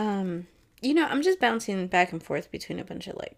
Um, 0.00 0.46
you 0.80 0.94
know, 0.94 1.04
I'm 1.04 1.20
just 1.20 1.38
bouncing 1.38 1.86
back 1.86 2.10
and 2.10 2.22
forth 2.22 2.50
between 2.50 2.78
a 2.78 2.84
bunch 2.84 3.06
of 3.06 3.16
like 3.16 3.36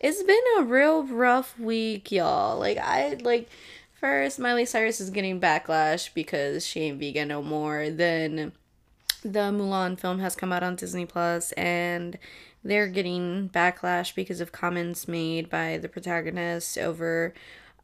it's 0.00 0.22
been 0.22 0.42
a 0.58 0.64
real 0.64 1.04
rough 1.04 1.56
week, 1.58 2.10
y'all. 2.10 2.58
Like 2.58 2.76
I 2.78 3.18
like 3.20 3.48
first 3.94 4.40
Miley 4.40 4.64
Cyrus 4.64 5.00
is 5.00 5.10
getting 5.10 5.40
backlash 5.40 6.12
because 6.12 6.66
she 6.66 6.80
ain't 6.80 6.98
vegan 6.98 7.28
no 7.28 7.40
more. 7.40 7.88
Then 7.88 8.50
the 9.22 9.52
Mulan 9.52 9.98
film 9.98 10.18
has 10.18 10.34
come 10.34 10.52
out 10.52 10.64
on 10.64 10.74
Disney 10.74 11.06
Plus 11.06 11.52
and 11.52 12.18
they're 12.64 12.88
getting 12.88 13.48
backlash 13.48 14.16
because 14.16 14.40
of 14.40 14.50
comments 14.50 15.06
made 15.06 15.48
by 15.48 15.78
the 15.78 15.88
protagonist 15.88 16.78
over 16.78 17.32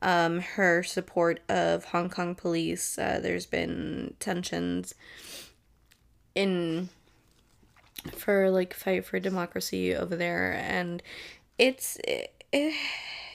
um, 0.02 0.40
her 0.40 0.82
support 0.82 1.40
of 1.49 1.87
Hong 1.87 2.11
Kong 2.11 2.34
police. 2.34 2.99
Uh, 2.99 3.20
there's 3.23 3.46
been 3.46 4.14
tensions 4.18 4.94
in 6.34 6.88
for 8.12 8.50
like 8.50 8.75
fight 8.75 9.04
for 9.04 9.18
democracy 9.18 9.94
over 9.94 10.16
there 10.16 10.52
and 10.52 11.02
it's 11.58 11.96
it, 12.04 12.32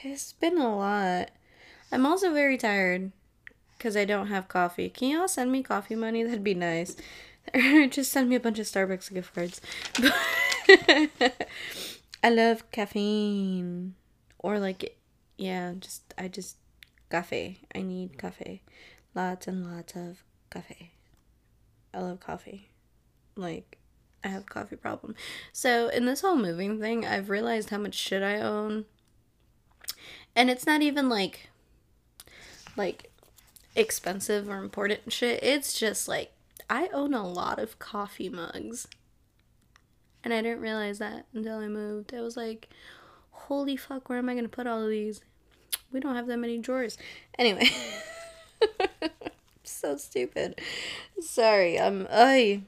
it's 0.04 0.34
been 0.34 0.58
a 0.58 0.76
lot. 0.76 1.32
I'm 1.92 2.06
also 2.06 2.34
very 2.34 2.58
tired 2.58 3.12
because 3.78 3.98
I 3.98 4.06
don't 4.06 4.28
have 4.28 4.48
coffee. 4.48 4.90
Can 4.90 5.10
y'all 5.10 5.28
send 5.28 5.52
me 5.52 5.64
coffee 5.64 5.96
money? 5.96 6.24
That'd 6.24 6.44
be 6.44 6.54
nice. 6.54 6.96
Or 7.54 7.88
just 7.90 8.12
send 8.12 8.30
me 8.30 8.36
a 8.36 8.40
bunch 8.40 8.60
of 8.60 8.66
Starbucks 8.66 9.14
gift 9.14 9.34
cards. 9.34 9.62
I 12.24 12.30
love 12.30 12.70
caffeine. 12.72 13.96
Or 14.38 14.60
like 14.60 14.98
yeah, 15.38 15.74
just 15.80 16.14
I 16.18 16.28
just 16.28 16.58
cafe. 17.10 17.60
I 17.74 17.82
need 17.82 18.18
cafe. 18.18 18.62
Lots 19.16 19.48
and 19.48 19.66
lots 19.66 19.96
of 19.96 20.24
cafe. 20.50 20.92
I 21.94 22.00
love 22.00 22.20
coffee. 22.20 22.70
Like 23.36 23.79
I 24.24 24.28
have 24.30 24.42
a 24.44 24.46
coffee 24.46 24.76
problem. 24.76 25.16
So 25.54 25.88
in 25.90 26.06
this 26.06 26.22
whole 26.22 26.36
moving 26.36 26.80
thing, 26.80 27.06
I've 27.06 27.30
realized 27.30 27.70
how 27.70 27.78
much 27.78 27.96
shit 27.96 28.22
I 28.22 28.42
own. 28.42 28.86
And 30.36 30.50
it's 30.50 30.66
not 30.66 30.82
even 30.82 31.10
like 31.10 31.50
like 32.76 33.12
expensive 33.76 34.50
or 34.50 34.58
important 34.58 35.12
shit. 35.12 35.44
It's 35.44 35.78
just 35.78 36.08
like 36.08 36.32
I 36.70 36.90
own 36.94 37.14
a 37.14 37.28
lot 37.28 37.60
of 37.60 37.80
coffee 37.80 38.30
mugs. 38.30 38.88
And 40.24 40.34
I 40.34 40.42
didn't 40.42 40.62
realize 40.62 41.00
that 41.00 41.26
until 41.34 41.60
I 41.60 41.68
moved. 41.68 42.14
I 42.14 42.22
was 42.22 42.36
like, 42.36 42.68
holy 43.32 43.78
fuck, 43.78 44.10
where 44.10 44.18
am 44.18 44.30
I 44.30 44.36
gonna 44.36 44.50
put 44.50 44.68
all 44.68 44.84
of 44.84 44.90
these? 44.90 45.22
We 45.92 46.00
don't 46.00 46.16
have 46.16 46.28
that 46.28 46.38
many 46.38 46.58
drawers. 46.58 46.98
Anyway. 47.38 47.70
so 49.64 49.98
stupid. 49.98 50.60
Sorry, 51.22 51.80
um 51.80 52.08
I 52.12 52.64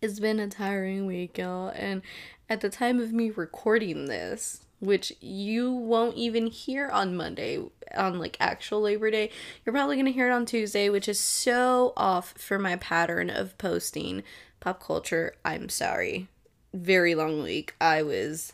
it's 0.00 0.20
been 0.20 0.38
a 0.38 0.48
tiring 0.48 1.06
week, 1.06 1.38
y'all. 1.38 1.68
And 1.68 2.02
at 2.48 2.60
the 2.60 2.68
time 2.70 3.00
of 3.00 3.12
me 3.12 3.30
recording 3.30 4.06
this, 4.06 4.64
which 4.80 5.12
you 5.20 5.72
won't 5.72 6.16
even 6.16 6.46
hear 6.46 6.88
on 6.88 7.16
Monday, 7.16 7.58
on 7.96 8.18
like 8.18 8.36
actual 8.38 8.80
Labor 8.80 9.10
Day, 9.10 9.30
you're 9.64 9.72
probably 9.72 9.96
gonna 9.96 10.10
hear 10.10 10.28
it 10.28 10.32
on 10.32 10.46
Tuesday, 10.46 10.88
which 10.88 11.08
is 11.08 11.18
so 11.18 11.92
off 11.96 12.34
for 12.36 12.58
my 12.58 12.76
pattern 12.76 13.28
of 13.28 13.58
posting 13.58 14.22
pop 14.60 14.82
culture. 14.82 15.34
I'm 15.44 15.68
sorry. 15.68 16.28
Very 16.72 17.14
long 17.14 17.42
week. 17.42 17.74
I 17.80 18.02
was 18.02 18.52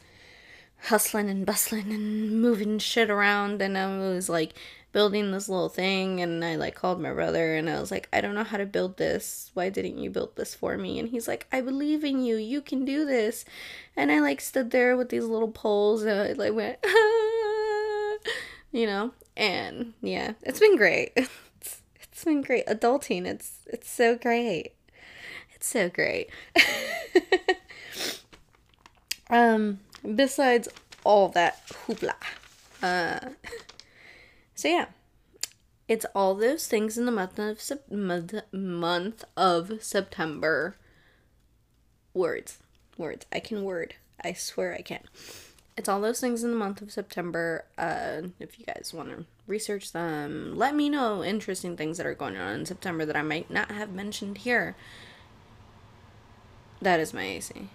hustling 0.85 1.29
and 1.29 1.45
bustling 1.47 1.93
and 1.93 2.41
moving 2.41 2.79
shit 2.79 3.11
around 3.11 3.61
and 3.63 3.77
I 3.77 3.99
was 3.99 4.29
like 4.29 4.55
building 4.95 5.33
this 5.33 5.49
little 5.49 5.69
thing 5.69 6.21
and 6.21 6.45
I 6.45 6.55
like 6.55 6.77
called 6.77 7.01
my 7.01 7.13
brother 7.13 7.57
and 7.57 7.69
I 7.69 7.81
was 7.81 7.91
like, 7.91 8.09
I 8.13 8.21
don't 8.21 8.37
know 8.37 8.45
how 8.45 8.59
to 8.59 8.65
build 8.65 8.97
this. 8.97 9.51
Why 9.53 9.69
didn't 9.69 9.99
you 9.99 10.09
build 10.09 10.37
this 10.37 10.55
for 10.55 10.79
me? 10.79 11.01
And 11.01 11.09
he's 11.09 11.27
like, 11.27 11.49
I 11.51 11.61
believe 11.61 12.05
in 12.05 12.23
you. 12.23 12.37
You 12.37 12.63
can 12.63 12.85
do 12.85 13.05
this. 13.05 13.45
And 13.97 14.13
I 14.13 14.21
like 14.21 14.41
stood 14.41 14.71
there 14.71 14.97
with 14.97 15.09
these 15.09 15.25
little 15.25 15.51
poles 15.51 16.05
and 16.05 16.21
I 16.21 16.33
like 16.35 16.55
went, 16.55 16.79
you 18.73 18.87
know, 18.87 19.11
and 19.37 19.95
yeah, 20.01 20.35
it's 20.43 20.61
been 20.61 20.79
great. 20.79 21.13
It's, 21.61 21.81
it's 22.03 22.25
been 22.25 22.43
great. 22.43 22.67
Adulting, 22.67 23.27
it's 23.27 23.59
it's 23.67 23.91
so 23.91 24.17
great. 24.17 24.75
It's 25.55 25.67
so 25.67 25.89
great. 25.89 26.29
um 29.31 29.81
besides 30.15 30.69
all 31.05 31.31
that 31.31 31.67
hoopla. 31.87 32.15
Uh 32.83 33.31
so 34.55 34.69
yeah, 34.69 34.87
it's 35.89 36.07
all 36.15 36.35
those 36.35 36.67
things 36.67 36.97
in 36.97 37.07
the 37.07 37.13
month 37.13 37.39
of 37.39 37.61
sep- 37.61 37.91
month, 37.91 39.25
of 39.37 39.83
September. 39.83 40.77
Words, 42.15 42.59
words. 42.97 43.27
I 43.33 43.41
can 43.41 43.65
word. 43.65 43.95
I 44.23 44.33
swear 44.33 44.75
I 44.75 44.83
can. 44.83 45.03
It's 45.77 45.89
all 45.89 46.01
those 46.01 46.21
things 46.21 46.45
in 46.45 46.51
the 46.51 46.57
month 46.57 46.81
of 46.81 46.93
September. 46.93 47.65
Uh, 47.77 48.29
if 48.39 48.59
you 48.59 48.65
guys 48.65 48.93
want 48.95 49.11
to 49.11 49.25
research 49.47 49.93
them, 49.93 50.57
let 50.57 50.75
me 50.75 50.89
know 50.89 51.25
interesting 51.25 51.77
things 51.77 51.99
that 51.99 52.07
are 52.07 52.15
going 52.15 52.37
on 52.37 52.61
in 52.61 52.67
September 52.67 53.05
that 53.05 53.17
I 53.17 53.23
might 53.23 53.51
not 53.51 53.73
have 53.73 53.93
mentioned 53.93 54.39
here. 54.39 54.77
That 56.81 57.01
is 57.01 57.13
my 57.13 57.25
AC. 57.25 57.69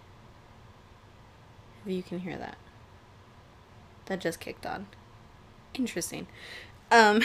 If 1.85 1.91
you 1.91 2.01
can 2.01 2.19
hear 2.19 2.37
that, 2.37 2.57
that 4.05 4.19
just 4.21 4.39
kicked 4.39 4.65
on. 4.65 4.87
Interesting. 5.73 6.27
Um, 6.91 7.21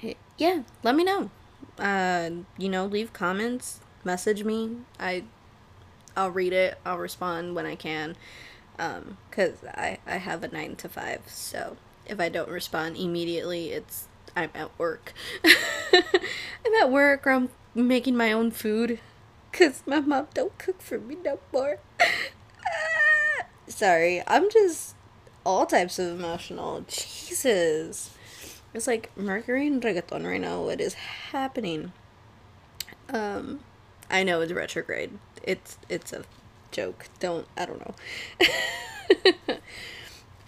yeah, 0.38 0.62
let 0.82 0.94
me 0.94 1.04
know. 1.04 1.30
Uh, 1.78 2.30
you 2.58 2.68
know, 2.68 2.86
leave 2.86 3.12
comments, 3.12 3.80
message 4.04 4.44
me. 4.44 4.76
I, 4.98 5.24
I'll 6.16 6.30
read 6.30 6.52
it. 6.52 6.78
I'll 6.84 6.98
respond 6.98 7.54
when 7.54 7.66
I 7.66 7.74
can. 7.74 8.16
Um, 8.78 9.18
cause 9.30 9.62
I 9.66 9.98
I 10.06 10.16
have 10.16 10.42
a 10.42 10.48
nine 10.48 10.74
to 10.76 10.88
five, 10.88 11.20
so 11.26 11.76
if 12.06 12.18
I 12.18 12.30
don't 12.30 12.48
respond 12.48 12.96
immediately, 12.96 13.72
it's 13.72 14.08
I'm 14.34 14.50
at 14.54 14.76
work. 14.78 15.12
I'm 15.44 16.74
at 16.80 16.90
work 16.90 17.26
or 17.26 17.32
I'm 17.32 17.50
making 17.74 18.16
my 18.16 18.32
own 18.32 18.50
food, 18.50 18.98
cause 19.52 19.82
my 19.84 20.00
mom 20.00 20.28
don't 20.32 20.56
cook 20.56 20.80
for 20.80 20.98
me 20.98 21.18
no 21.22 21.40
more. 21.52 21.78
Sorry, 23.68 24.22
I'm 24.26 24.50
just 24.50 24.94
all 25.44 25.66
types 25.66 25.98
of 25.98 26.18
emotional. 26.18 26.84
Jesus. 26.88 28.10
It's 28.72 28.86
like 28.86 29.16
Mercury 29.16 29.66
and 29.66 29.82
reggaeton 29.82 30.24
right 30.26 30.40
now. 30.40 30.62
What 30.62 30.80
is 30.80 30.94
happening? 30.94 31.92
Um, 33.12 33.60
I 34.10 34.22
know 34.22 34.40
it's 34.40 34.52
retrograde. 34.52 35.18
It's 35.42 35.78
it's 35.88 36.12
a 36.12 36.24
joke. 36.70 37.06
Don't 37.18 37.46
I 37.56 37.66
don't 37.66 37.80
know. 37.80 37.94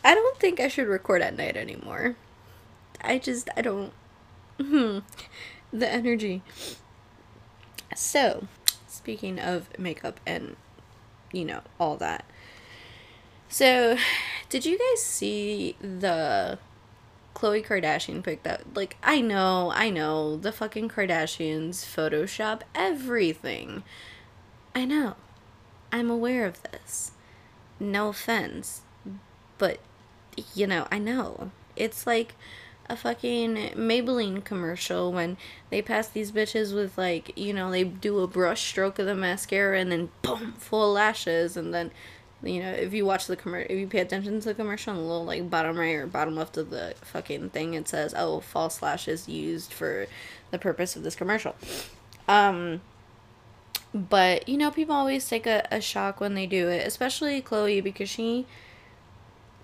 I 0.05 0.15
don't 0.15 0.39
think 0.39 0.61
I 0.61 0.69
should 0.69 0.89
record 0.89 1.23
at 1.23 1.37
night 1.37 1.57
anymore. 1.57 2.17
I 3.01 3.19
just 3.19 3.49
I 3.57 3.63
don't. 3.63 3.93
Hmm. 4.61 4.99
The 5.73 5.91
energy. 5.91 6.43
So, 7.97 8.47
speaking 8.87 9.39
of 9.39 9.69
makeup 9.79 10.21
and 10.27 10.57
you 11.33 11.45
know 11.45 11.63
all 11.81 11.97
that. 11.97 12.25
So, 13.49 13.97
did 14.53 14.67
you 14.67 14.79
guys 14.79 15.03
see 15.03 15.77
the 15.81 16.59
Khloe 17.35 17.65
Kardashian 17.65 18.23
pic 18.23 18.43
that 18.43 18.61
like 18.77 18.99
I 19.03 19.23
know, 19.23 19.73
I 19.75 19.89
know 19.89 20.37
the 20.37 20.53
fucking 20.53 20.91
Kardashians 20.91 21.77
photoshop 21.77 22.61
everything. 22.75 23.83
I 24.75 24.85
know. 24.85 25.17
I'm 25.91 26.11
aware 26.11 26.45
of 26.45 26.63
this. 26.65 27.13
No 27.81 28.09
offense. 28.09 28.83
But 29.57 29.79
you 30.55 30.67
know, 30.67 30.87
I 30.93 30.99
know. 30.99 31.51
It's 31.75 32.07
like 32.07 32.35
a 32.91 32.97
fucking 32.97 33.57
Maybelline 33.75 34.45
commercial 34.45 35.11
when 35.15 35.39
they 35.71 35.81
pass 35.81 36.09
these 36.09 36.31
bitches 36.31 36.75
with 36.75 36.99
like, 36.99 37.33
you 37.39 37.55
know, 37.55 37.71
they 37.71 37.85
do 37.85 38.19
a 38.19 38.27
brush 38.27 38.69
stroke 38.69 38.99
of 38.99 39.07
the 39.07 39.15
mascara 39.15 39.81
and 39.81 39.91
then 39.91 40.11
boom, 40.21 40.53
full 40.59 40.93
lashes 40.93 41.57
and 41.57 41.73
then 41.73 41.91
you 42.43 42.61
know, 42.61 42.71
if 42.71 42.93
you 42.93 43.05
watch 43.05 43.27
the 43.27 43.37
commercial, 43.37 43.71
if 43.73 43.79
you 43.79 43.87
pay 43.87 44.01
attention 44.01 44.41
to 44.41 44.49
the 44.49 44.55
commercial, 44.55 44.93
on 44.93 44.97
the 44.97 45.05
little 45.05 45.25
like 45.25 45.49
bottom 45.49 45.79
right 45.79 45.95
or 45.95 46.07
bottom 46.07 46.35
left 46.35 46.57
of 46.57 46.71
the 46.71 46.95
fucking 47.03 47.51
thing, 47.51 47.75
it 47.75 47.89
says, 47.89 48.15
"Oh, 48.17 48.41
false 48.41 48.83
lashes 48.83 49.29
used 49.29 49.73
for 49.73 50.07
the 50.51 50.59
purpose 50.59 50.97
of 50.97 51.05
this 51.05 51.15
commercial." 51.15 51.55
Um, 52.27 52.81
but 53.95 54.49
you 54.49 54.57
know, 54.57 54.71
people 54.71 54.95
always 54.95 55.29
take 55.29 55.47
a, 55.47 55.67
a 55.71 55.81
shock 55.81 56.21
when 56.21 56.35
they 56.35 56.47
do 56.47 56.69
it, 56.69 56.87
especially 56.87 57.41
Khloe 57.41 57.83
because 57.83 58.09
she 58.09 58.47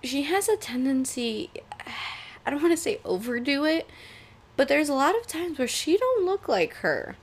she 0.02 0.22
has 0.22 0.48
a 0.48 0.56
tendency. 0.56 1.50
I 2.46 2.50
don't 2.50 2.62
want 2.62 2.72
to 2.72 2.78
say 2.78 3.00
overdo 3.04 3.64
it, 3.64 3.86
but 4.56 4.68
there's 4.68 4.88
a 4.88 4.94
lot 4.94 5.18
of 5.18 5.26
times 5.26 5.58
where 5.58 5.68
she 5.68 5.98
don't 5.98 6.24
look 6.24 6.48
like 6.48 6.74
her 6.76 7.16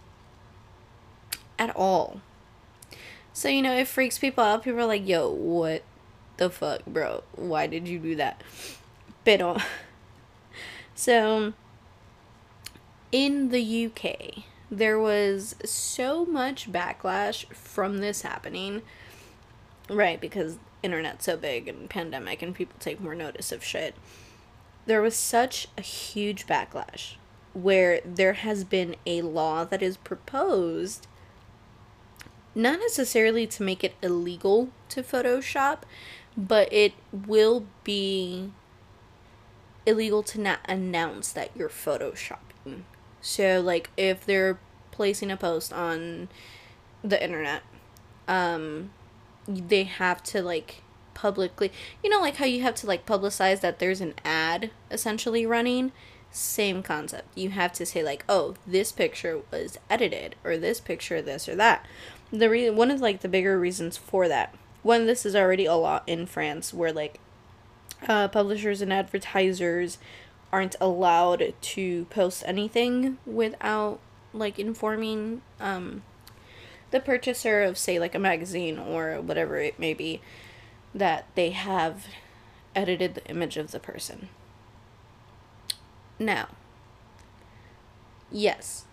at 1.58 1.76
all. 1.76 2.22
So, 3.36 3.50
you 3.50 3.62
know, 3.62 3.76
it 3.76 3.90
freaks 3.90 4.18
people 4.18 4.46
out. 4.46 4.64
People 4.64 4.80
are 4.80 4.86
like, 4.86 5.06
yo, 5.06 5.30
what 5.30 5.84
the 6.38 6.50
fuck, 6.50 6.86
bro? 6.86 7.22
Why 7.34 7.68
did 7.68 7.86
you 7.86 8.00
do 8.00 8.16
that? 8.16 8.42
Pero. 9.26 9.58
So, 10.98 11.52
in 13.12 13.50
the 13.50 13.88
UK, 13.88 14.46
there 14.72 14.98
was 14.98 15.58
so 15.66 16.26
much 16.26 16.72
backlash 16.72 17.46
from 17.54 17.98
this 17.98 18.22
happening. 18.22 18.82
Right, 19.90 20.22
because 20.22 20.58
internet's 20.82 21.26
so 21.26 21.36
big 21.36 21.68
and 21.68 21.90
pandemic 21.90 22.42
and 22.42 22.56
people 22.56 22.78
take 22.80 23.02
more 23.02 23.14
notice 23.14 23.52
of 23.52 23.62
shit. 23.62 23.96
There 24.86 25.02
was 25.02 25.18
such 25.18 25.68
a 25.78 25.82
huge 25.82 26.48
backlash 26.48 27.16
where 27.52 28.00
there 28.06 28.34
has 28.34 28.64
been 28.64 28.96
a 29.06 29.22
law 29.22 29.66
that 29.66 29.84
is 29.84 29.98
proposed 29.98 31.08
not 32.56 32.80
necessarily 32.80 33.46
to 33.46 33.64
make 33.64 33.84
it 33.84 33.96
illegal 34.02 34.70
to 34.90 35.04
Photoshop, 35.04 35.80
but 36.38 36.72
it 36.72 36.94
will 37.12 37.66
be 37.84 38.52
illegal 39.86 40.24
to 40.24 40.40
not 40.40 40.60
announce 40.66 41.32
that 41.32 41.52
you're 41.56 41.70
photoshopping. 41.70 42.84
So 43.22 43.62
like 43.62 43.90
if 43.98 44.26
they're 44.26 44.60
placing 44.92 45.32
a 45.32 45.38
post 45.38 45.74
on 45.74 46.30
the 47.04 47.22
internet, 47.22 47.62
um 48.28 48.92
they 49.48 49.84
have 49.84 50.24
to 50.24 50.42
like 50.42 50.82
publicly, 51.14 51.72
you 52.04 52.10
know 52.10 52.20
like 52.20 52.38
how 52.38 52.46
you 52.46 52.62
have 52.62 52.76
to 52.76 52.88
like 52.88 53.06
publicize 53.06 53.62
that 53.62 53.80
there's 53.80 54.02
an 54.02 54.16
ad 54.24 54.72
essentially 54.90 55.46
running, 55.46 55.92
same 56.32 56.84
concept. 56.84 57.28
You 57.38 57.52
have 57.52 57.72
to 57.74 57.86
say 57.86 58.04
like, 58.04 58.26
"Oh, 58.28 58.56
this 58.68 58.92
picture 58.92 59.42
was 59.52 59.78
edited 59.90 60.36
or 60.44 60.58
this 60.58 60.80
picture 60.80 61.22
this 61.22 61.48
or 61.48 61.56
that." 61.56 61.86
The 62.32 62.50
re- 62.50 62.70
one 62.70 62.92
of 62.92 63.02
like 63.02 63.22
the 63.22 63.30
bigger 63.30 63.60
reasons 63.60 63.98
for 63.98 64.28
that 64.28 64.54
one 64.84 65.06
this 65.06 65.26
is 65.26 65.36
already 65.36 65.66
a 65.66 65.76
lot 65.76 66.04
in 66.08 66.26
france 66.26 66.74
where 66.74 66.92
like 66.92 67.20
uh, 68.08 68.28
publishers 68.28 68.82
and 68.82 68.92
advertisers 68.92 69.98
aren't 70.52 70.76
allowed 70.80 71.54
to 71.62 72.06
post 72.06 72.44
anything 72.46 73.18
without 73.26 74.00
like 74.34 74.60
informing 74.60 75.42
um, 75.60 76.04
the 76.92 77.00
purchaser 77.00 77.64
of 77.64 77.78
say 77.78 78.00
like 78.00 78.14
a 78.14 78.20
magazine 78.20 78.78
or 78.78 79.20
whatever 79.22 79.58
it 79.58 79.80
may 79.80 79.94
be 79.94 80.22
that 80.94 81.26
they 81.36 81.50
have 81.50 82.08
edited 82.76 83.16
the 83.16 83.26
image 83.26 83.58
of 83.58 83.72
the 83.72 83.80
person. 83.80 84.30
Now 86.20 86.50
yes 88.32 88.86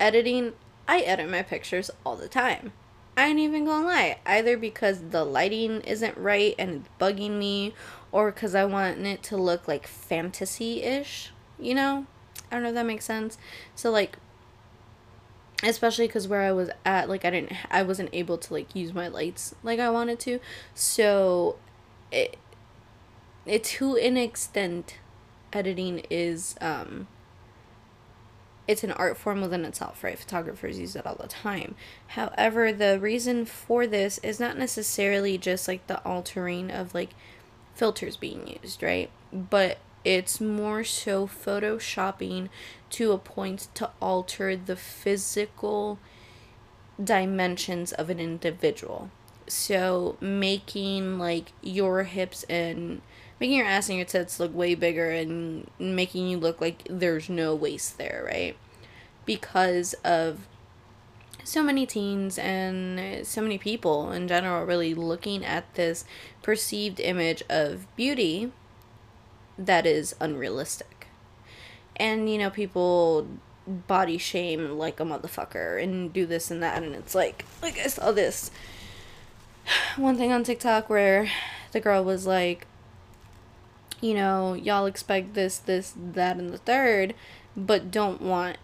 editing 0.00 0.52
I 0.86 1.00
edit 1.00 1.30
my 1.30 1.42
pictures 1.42 1.90
all 2.04 2.16
the 2.16 2.28
time. 2.28 2.72
I 3.16 3.28
ain't 3.28 3.38
even 3.38 3.64
gonna 3.64 3.86
lie. 3.86 4.18
Either 4.26 4.56
because 4.56 5.10
the 5.10 5.24
lighting 5.24 5.80
isn't 5.82 6.18
right 6.18 6.54
and 6.58 6.70
it's 6.70 6.88
bugging 7.00 7.38
me, 7.38 7.74
or 8.12 8.30
because 8.30 8.54
I 8.54 8.64
want 8.64 8.98
it 9.06 9.22
to 9.24 9.36
look 9.36 9.66
like 9.66 9.86
fantasy 9.86 10.82
ish, 10.82 11.32
you 11.58 11.74
know? 11.74 12.06
I 12.50 12.56
don't 12.56 12.62
know 12.62 12.68
if 12.70 12.74
that 12.74 12.86
makes 12.86 13.04
sense. 13.04 13.38
So, 13.74 13.90
like, 13.90 14.18
especially 15.62 16.06
because 16.06 16.28
where 16.28 16.42
I 16.42 16.52
was 16.52 16.70
at, 16.84 17.08
like, 17.08 17.24
I 17.24 17.30
didn't, 17.30 17.52
I 17.70 17.82
wasn't 17.82 18.10
able 18.12 18.38
to, 18.38 18.52
like, 18.52 18.74
use 18.74 18.92
my 18.92 19.08
lights 19.08 19.54
like 19.62 19.80
I 19.80 19.90
wanted 19.90 20.20
to. 20.20 20.40
So, 20.74 21.56
it, 22.12 22.36
it 23.46 23.64
to 23.64 23.96
an 23.96 24.16
extent, 24.16 24.98
editing 25.52 26.04
is, 26.10 26.56
um, 26.60 27.06
it's 28.66 28.84
an 28.84 28.92
art 28.92 29.16
form 29.16 29.40
within 29.40 29.64
itself, 29.64 30.02
right? 30.02 30.18
Photographers 30.18 30.78
use 30.78 30.96
it 30.96 31.06
all 31.06 31.16
the 31.16 31.28
time. 31.28 31.74
However, 32.08 32.72
the 32.72 32.98
reason 32.98 33.44
for 33.44 33.86
this 33.86 34.18
is 34.18 34.40
not 34.40 34.56
necessarily 34.56 35.36
just 35.36 35.68
like 35.68 35.86
the 35.86 36.02
altering 36.04 36.70
of 36.70 36.94
like 36.94 37.10
filters 37.74 38.16
being 38.16 38.58
used, 38.62 38.82
right? 38.82 39.10
But 39.32 39.78
it's 40.04 40.40
more 40.40 40.84
so 40.84 41.26
photoshopping 41.26 42.48
to 42.90 43.12
a 43.12 43.18
point 43.18 43.68
to 43.74 43.90
alter 44.00 44.56
the 44.56 44.76
physical 44.76 45.98
dimensions 47.02 47.92
of 47.92 48.10
an 48.10 48.20
individual. 48.20 49.10
So 49.46 50.16
making 50.20 51.18
like 51.18 51.52
your 51.60 52.04
hips 52.04 52.44
and 52.44 53.02
making 53.40 53.56
your 53.56 53.66
ass 53.66 53.88
and 53.88 53.98
your 53.98 54.06
tits 54.06 54.38
look 54.38 54.54
way 54.54 54.74
bigger 54.74 55.10
and 55.10 55.68
making 55.78 56.28
you 56.28 56.38
look 56.38 56.60
like 56.60 56.86
there's 56.88 57.28
no 57.28 57.54
waist 57.54 57.98
there, 57.98 58.22
right? 58.26 58.56
Because 59.24 59.94
of 60.04 60.46
so 61.42 61.62
many 61.62 61.84
teens 61.84 62.38
and 62.38 63.26
so 63.26 63.42
many 63.42 63.58
people 63.58 64.10
in 64.12 64.26
general 64.26 64.64
really 64.64 64.94
looking 64.94 65.44
at 65.44 65.74
this 65.74 66.04
perceived 66.42 67.00
image 67.00 67.42
of 67.48 67.86
beauty 67.96 68.50
that 69.58 69.86
is 69.86 70.14
unrealistic. 70.20 71.06
And, 71.96 72.30
you 72.30 72.38
know, 72.38 72.50
people 72.50 73.28
body 73.66 74.18
shame 74.18 74.78
like 74.78 75.00
a 75.00 75.04
motherfucker 75.04 75.82
and 75.82 76.12
do 76.12 76.26
this 76.26 76.50
and 76.50 76.62
that. 76.62 76.82
And 76.82 76.94
it's 76.94 77.14
like, 77.14 77.44
like 77.62 77.78
I 77.78 77.86
saw 77.86 78.10
this 78.12 78.50
one 79.96 80.16
thing 80.16 80.32
on 80.32 80.44
TikTok 80.44 80.88
where 80.88 81.30
the 81.72 81.80
girl 81.80 82.04
was 82.04 82.26
like, 82.26 82.66
you 84.04 84.12
know, 84.12 84.52
y'all 84.52 84.84
expect 84.84 85.32
this, 85.32 85.56
this, 85.56 85.94
that, 85.96 86.36
and 86.36 86.50
the 86.50 86.58
third, 86.58 87.14
but 87.56 87.90
don't 87.90 88.20
want 88.20 88.58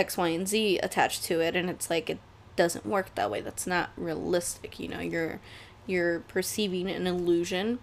X, 0.00 0.16
Y, 0.16 0.28
and 0.30 0.48
Z 0.48 0.78
attached 0.78 1.22
to 1.24 1.38
it. 1.40 1.54
And 1.54 1.70
it's 1.70 1.88
like, 1.88 2.10
it 2.10 2.18
doesn't 2.56 2.84
work 2.84 3.14
that 3.14 3.30
way. 3.30 3.40
That's 3.40 3.68
not 3.68 3.90
realistic. 3.96 4.80
You 4.80 4.88
know, 4.88 4.98
you're, 4.98 5.38
you're 5.86 6.20
perceiving 6.26 6.90
an 6.90 7.06
illusion. 7.06 7.78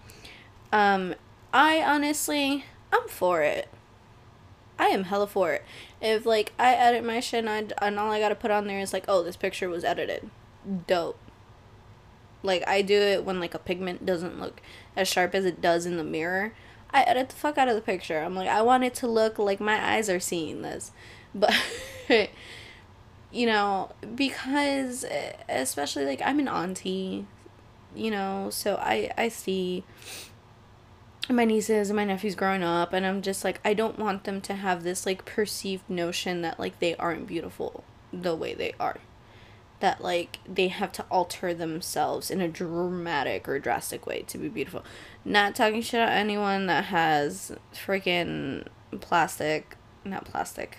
Um, 0.70 1.14
I 1.54 1.82
honestly, 1.82 2.66
I'm 2.92 3.08
for 3.08 3.40
it. 3.40 3.66
I 4.78 4.88
am 4.88 5.04
hella 5.04 5.28
for 5.28 5.54
it. 5.54 5.64
If 6.02 6.26
like 6.26 6.52
I 6.58 6.74
edit 6.74 7.06
my 7.06 7.20
shit 7.20 7.46
and, 7.46 7.72
I, 7.72 7.86
and 7.86 7.98
all 7.98 8.12
I 8.12 8.20
gotta 8.20 8.34
put 8.34 8.50
on 8.50 8.66
there 8.66 8.80
is 8.80 8.92
like, 8.92 9.06
oh, 9.08 9.22
this 9.22 9.36
picture 9.38 9.70
was 9.70 9.82
edited, 9.82 10.28
dope. 10.86 11.18
Like 12.42 12.68
I 12.68 12.82
do 12.82 13.00
it 13.00 13.24
when 13.24 13.40
like 13.40 13.54
a 13.54 13.58
pigment 13.58 14.04
doesn't 14.04 14.38
look 14.38 14.60
as 14.96 15.08
sharp 15.08 15.34
as 15.34 15.44
it 15.44 15.60
does 15.60 15.86
in 15.86 15.96
the 15.96 16.04
mirror. 16.04 16.52
I 16.90 17.02
edit 17.02 17.30
the 17.30 17.34
fuck 17.34 17.58
out 17.58 17.68
of 17.68 17.74
the 17.74 17.80
picture. 17.80 18.20
I'm 18.20 18.36
like, 18.36 18.48
I 18.48 18.62
want 18.62 18.84
it 18.84 18.94
to 18.96 19.08
look 19.08 19.38
like 19.38 19.60
my 19.60 19.94
eyes 19.94 20.08
are 20.08 20.20
seeing 20.20 20.62
this, 20.62 20.92
but 21.34 21.54
you 23.32 23.46
know 23.46 23.90
because 24.14 25.04
especially 25.48 26.04
like 26.04 26.22
I'm 26.24 26.38
an 26.38 26.48
auntie, 26.48 27.26
you 27.94 28.10
know, 28.10 28.48
so 28.50 28.76
I 28.76 29.10
I 29.18 29.28
see 29.28 29.84
my 31.28 31.44
nieces 31.44 31.88
and 31.88 31.96
my 31.96 32.04
nephews 32.04 32.34
growing 32.34 32.62
up 32.62 32.92
and 32.92 33.06
I'm 33.06 33.22
just 33.22 33.44
like 33.44 33.60
I 33.64 33.74
don't 33.74 33.98
want 33.98 34.24
them 34.24 34.40
to 34.42 34.54
have 34.54 34.82
this 34.82 35.06
like 35.06 35.24
perceived 35.24 35.88
notion 35.88 36.42
that 36.42 36.60
like 36.60 36.78
they 36.78 36.94
aren't 36.96 37.26
beautiful 37.26 37.82
the 38.12 38.36
way 38.36 38.54
they 38.54 38.74
are. 38.78 39.00
That 39.84 40.02
like 40.02 40.38
they 40.48 40.68
have 40.68 40.92
to 40.92 41.04
alter 41.10 41.52
themselves 41.52 42.30
in 42.30 42.40
a 42.40 42.48
dramatic 42.48 43.46
or 43.46 43.58
drastic 43.58 44.06
way 44.06 44.22
to 44.28 44.38
be 44.38 44.48
beautiful. 44.48 44.82
Not 45.24 45.54
talking 45.54 45.82
shit 45.82 46.00
on 46.00 46.08
anyone 46.08 46.66
that 46.66 46.84
has 46.84 47.52
freaking 47.74 48.66
plastic 49.00 49.76
not 50.04 50.24
plastic 50.24 50.78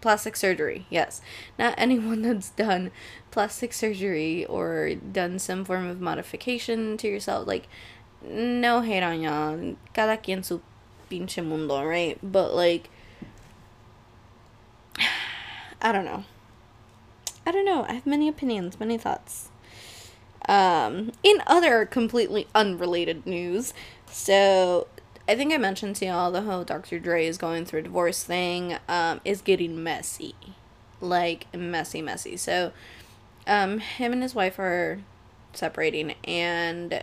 plastic 0.00 0.36
surgery 0.36 0.86
yes 0.90 1.20
not 1.58 1.74
anyone 1.76 2.22
that's 2.28 2.50
done 2.50 2.90
plastic 3.32 3.72
surgery 3.72 4.44
or 4.44 4.94
done 4.94 5.38
some 5.38 5.64
form 5.64 5.86
of 5.86 6.00
modification 6.00 6.96
to 6.96 7.08
yourself 7.08 7.46
like 7.48 7.66
no 8.22 8.80
hate 8.80 9.02
on 9.02 9.20
y'all. 9.20 9.76
Cada 9.92 10.16
quien 10.16 10.42
su 10.42 10.60
pinche 11.10 11.44
mundo, 11.44 11.82
right? 11.84 12.18
But 12.22 12.54
like, 12.54 12.90
I 15.82 15.92
don't 15.92 16.04
know. 16.04 16.24
I 17.48 17.50
don't 17.50 17.64
know. 17.64 17.86
I 17.88 17.94
have 17.94 18.04
many 18.04 18.28
opinions, 18.28 18.78
many 18.78 18.98
thoughts. 18.98 19.48
Um, 20.46 21.12
in 21.22 21.42
other 21.46 21.86
completely 21.86 22.46
unrelated 22.54 23.24
news, 23.24 23.72
so 24.10 24.86
I 25.26 25.34
think 25.34 25.54
I 25.54 25.56
mentioned 25.56 25.96
to 25.96 26.04
y'all 26.04 26.30
the 26.30 26.42
whole 26.42 26.62
Dr. 26.62 26.98
Dre 26.98 27.26
is 27.26 27.38
going 27.38 27.64
through 27.64 27.80
a 27.80 27.84
divorce 27.84 28.22
thing 28.22 28.76
um, 28.86 29.22
is 29.24 29.40
getting 29.40 29.82
messy. 29.82 30.34
Like, 31.00 31.46
messy, 31.56 32.02
messy. 32.02 32.36
So, 32.36 32.72
um, 33.46 33.78
him 33.78 34.12
and 34.12 34.22
his 34.22 34.34
wife 34.34 34.58
are 34.58 35.00
separating, 35.54 36.16
and 36.24 37.02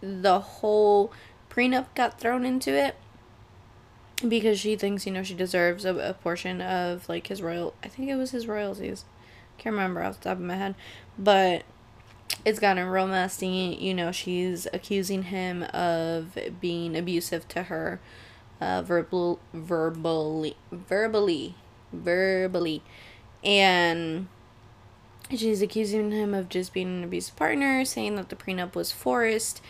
the 0.00 0.40
whole 0.40 1.12
prenup 1.48 1.86
got 1.94 2.18
thrown 2.18 2.44
into 2.44 2.72
it 2.72 2.96
because 4.26 4.58
she 4.58 4.74
thinks 4.74 5.06
you 5.06 5.12
know 5.12 5.22
she 5.22 5.34
deserves 5.34 5.84
a, 5.84 5.94
a 5.94 6.14
portion 6.14 6.60
of 6.60 7.08
like 7.08 7.28
his 7.28 7.40
royal 7.40 7.72
i 7.84 7.88
think 7.88 8.08
it 8.08 8.16
was 8.16 8.32
his 8.32 8.48
royalties 8.48 9.04
can't 9.58 9.74
remember 9.74 10.02
off 10.02 10.18
the 10.20 10.28
top 10.28 10.38
of 10.38 10.44
my 10.44 10.56
head 10.56 10.74
but 11.18 11.62
it's 12.44 12.58
gotten 12.58 12.86
real 12.86 13.06
messy 13.06 13.76
you 13.80 13.92
know 13.92 14.12
she's 14.12 14.66
accusing 14.72 15.24
him 15.24 15.62
of 15.64 16.38
being 16.60 16.96
abusive 16.96 17.46
to 17.48 17.64
her 17.64 18.00
uh 18.60 18.82
verbal 18.82 19.38
verbally 19.52 20.56
verbally 20.70 21.54
verbally 21.92 22.82
and 23.44 24.28
she's 25.30 25.62
accusing 25.62 26.10
him 26.10 26.34
of 26.34 26.48
just 26.48 26.72
being 26.72 26.98
an 26.98 27.04
abusive 27.04 27.36
partner 27.36 27.84
saying 27.84 28.16
that 28.16 28.28
the 28.28 28.36
prenup 28.36 28.74
was 28.74 28.92
forced 28.92 29.60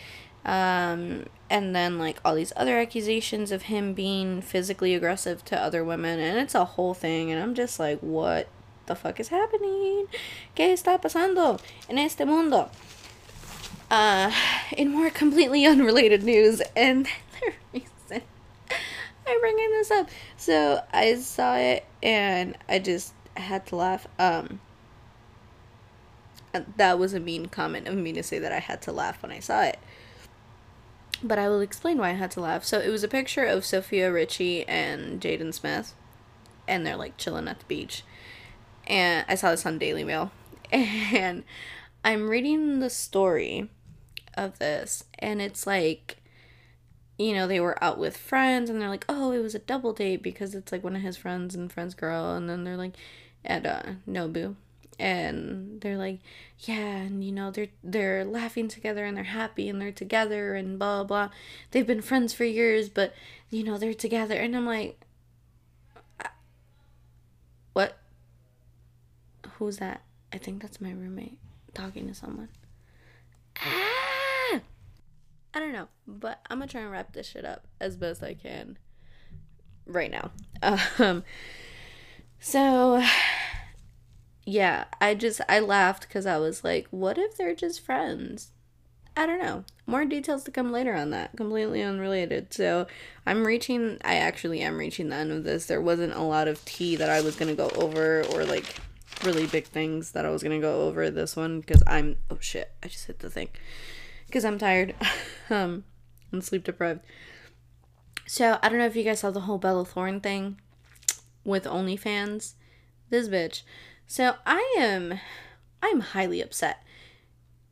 um, 0.45 1.25
and 1.49 1.75
then 1.75 1.99
like 1.99 2.19
all 2.23 2.33
these 2.33 2.53
other 2.55 2.79
accusations 2.79 3.51
of 3.51 3.63
him 3.63 3.93
being 3.93 4.41
physically 4.41 4.95
aggressive 4.95 5.43
to 5.45 5.59
other 5.59 5.83
women 5.83 6.19
and 6.19 6.39
it's 6.39 6.55
a 6.55 6.63
whole 6.63 6.93
thing 6.93 7.31
and 7.31 7.41
i'm 7.41 7.53
just 7.53 7.79
like 7.79 7.99
what 7.99 8.47
the 8.89 8.95
fuck 8.95 9.19
is 9.19 9.29
happening 9.29 10.07
qué 10.55 10.73
está 10.73 10.99
pasando 11.01 11.59
en 11.87 11.97
este 11.97 12.25
mundo 12.25 12.69
uh, 13.89 14.31
in 14.75 14.91
more 14.91 15.09
completely 15.09 15.65
unrelated 15.65 16.23
news 16.23 16.61
and 16.75 17.05
the 17.39 17.53
reason 17.71 18.21
i'm 19.27 19.39
bringing 19.39 19.69
this 19.69 19.91
up 19.91 20.09
so 20.35 20.83
i 20.91 21.15
saw 21.15 21.55
it 21.55 21.85
and 22.03 22.57
i 22.67 22.77
just 22.77 23.13
had 23.37 23.65
to 23.65 23.75
laugh 23.75 24.07
um 24.17 24.59
that 26.75 26.97
was 26.97 27.13
a 27.13 27.19
mean 27.19 27.45
comment 27.45 27.87
of 27.87 27.95
me 27.95 28.11
to 28.11 28.23
say 28.23 28.39
that 28.39 28.51
i 28.51 28.59
had 28.59 28.81
to 28.81 28.91
laugh 28.91 29.21
when 29.21 29.31
i 29.31 29.39
saw 29.39 29.61
it 29.61 29.79
but 31.23 31.37
I 31.37 31.49
will 31.49 31.61
explain 31.61 31.97
why 31.97 32.09
I 32.09 32.13
had 32.13 32.31
to 32.31 32.41
laugh. 32.41 32.63
So 32.63 32.79
it 32.79 32.89
was 32.89 33.03
a 33.03 33.07
picture 33.07 33.45
of 33.45 33.65
Sofia 33.65 34.11
Richie 34.11 34.67
and 34.67 35.21
Jaden 35.21 35.53
Smith, 35.53 35.93
and 36.67 36.85
they're 36.85 36.95
like 36.95 37.17
chilling 37.17 37.47
at 37.47 37.59
the 37.59 37.65
beach. 37.65 38.03
And 38.89 39.25
I 39.29 39.35
saw 39.35 39.51
this 39.51 39.65
on 39.65 39.77
Daily 39.77 40.03
Mail, 40.03 40.31
and 40.71 41.43
I'm 42.03 42.27
reading 42.27 42.79
the 42.79 42.89
story 42.89 43.69
of 44.33 44.59
this, 44.59 45.03
and 45.19 45.41
it's 45.41 45.67
like, 45.67 46.17
you 47.17 47.33
know, 47.33 47.45
they 47.47 47.59
were 47.59 47.81
out 47.83 47.99
with 47.99 48.17
friends, 48.17 48.69
and 48.69 48.81
they're 48.81 48.89
like, 48.89 49.05
oh, 49.07 49.31
it 49.31 49.39
was 49.39 49.53
a 49.55 49.59
double 49.59 49.93
date 49.93 50.23
because 50.23 50.55
it's 50.55 50.71
like 50.71 50.83
one 50.83 50.95
of 50.95 51.01
his 51.01 51.17
friends 51.17 51.53
and 51.55 51.71
friend's 51.71 51.93
girl, 51.93 52.33
and 52.33 52.49
then 52.49 52.63
they're 52.63 52.77
like 52.77 52.95
at 53.45 53.65
uh, 53.65 53.83
Nobu, 54.07 54.55
and 54.99 55.79
they're 55.79 55.97
like 55.97 56.19
yeah 56.59 56.97
and 56.97 57.23
you 57.23 57.31
know 57.31 57.49
they're 57.49 57.69
they're 57.83 58.25
laughing 58.25 58.67
together 58.67 59.05
and 59.05 59.15
they're 59.15 59.23
happy 59.23 59.69
and 59.69 59.81
they're 59.81 59.93
together 59.93 60.55
and 60.55 60.77
blah 60.77 61.03
blah 61.05 61.29
they've 61.71 61.87
been 61.87 62.01
friends 62.01 62.33
for 62.33 62.43
years 62.43 62.89
but 62.89 63.13
you 63.49 63.63
know 63.63 63.77
they're 63.77 63.93
together. 63.93 64.35
And 64.35 64.55
i'm 64.55 64.65
like 64.65 64.99
what 67.73 67.97
who's 69.59 69.77
that 69.77 70.01
i 70.33 70.37
think 70.37 70.61
that's 70.61 70.81
my 70.81 70.91
roommate 70.91 71.37
talking 71.73 72.07
to 72.07 72.13
someone 72.13 72.49
ah! 73.61 74.59
i 75.53 75.59
don't 75.59 75.73
know 75.73 75.87
but 76.07 76.39
i'm 76.49 76.59
gonna 76.59 76.69
try 76.69 76.81
and 76.81 76.91
wrap 76.91 77.13
this 77.13 77.27
shit 77.27 77.45
up 77.45 77.67
as 77.79 77.95
best 77.95 78.23
i 78.23 78.33
can 78.33 78.77
right 79.85 80.11
now 80.11 80.31
um 80.99 81.23
so 82.39 83.03
yeah, 84.49 84.85
I 84.99 85.13
just 85.13 85.41
I 85.47 85.59
laughed 85.59 86.07
because 86.07 86.25
I 86.25 86.37
was 86.37 86.63
like, 86.63 86.87
what 86.89 87.17
if 87.17 87.37
they're 87.37 87.55
just 87.55 87.81
friends? 87.81 88.51
I 89.15 89.25
don't 89.25 89.41
know. 89.41 89.63
More 89.85 90.05
details 90.05 90.43
to 90.45 90.51
come 90.51 90.71
later 90.71 90.95
on 90.95 91.09
that. 91.11 91.35
Completely 91.35 91.83
unrelated. 91.83 92.53
So 92.53 92.87
I'm 93.25 93.45
reaching. 93.45 93.97
I 94.03 94.15
actually 94.15 94.61
am 94.61 94.77
reaching 94.77 95.09
the 95.09 95.17
end 95.17 95.31
of 95.31 95.43
this. 95.43 95.65
There 95.65 95.81
wasn't 95.81 96.13
a 96.13 96.21
lot 96.21 96.47
of 96.47 96.63
tea 96.65 96.95
that 96.95 97.09
I 97.09 97.21
was 97.21 97.35
gonna 97.35 97.53
go 97.53 97.69
over 97.75 98.23
or 98.33 98.45
like 98.45 98.75
really 99.23 99.47
big 99.47 99.65
things 99.65 100.11
that 100.11 100.25
I 100.25 100.29
was 100.29 100.43
gonna 100.43 100.59
go 100.59 100.87
over 100.87 101.09
this 101.09 101.35
one 101.35 101.59
because 101.59 101.83
I'm 101.87 102.17
oh 102.29 102.37
shit 102.39 102.71
I 102.83 102.87
just 102.87 103.07
hit 103.07 103.19
the 103.19 103.29
thing 103.29 103.49
because 104.27 104.45
I'm 104.45 104.57
tired 104.57 104.95
um 105.49 105.83
and 106.31 106.43
sleep 106.43 106.63
deprived. 106.63 107.01
So 108.27 108.59
I 108.61 108.69
don't 108.69 108.77
know 108.77 108.85
if 108.85 108.95
you 108.95 109.03
guys 109.03 109.21
saw 109.21 109.31
the 109.31 109.41
whole 109.41 109.57
Bella 109.57 109.85
Thorne 109.85 110.19
thing 110.19 110.61
with 111.43 111.65
OnlyFans. 111.65 112.53
This 113.09 113.27
bitch. 113.27 113.63
So 114.05 114.35
I 114.45 114.75
am 114.77 115.19
I'm 115.81 116.01
highly 116.01 116.41
upset. 116.41 116.83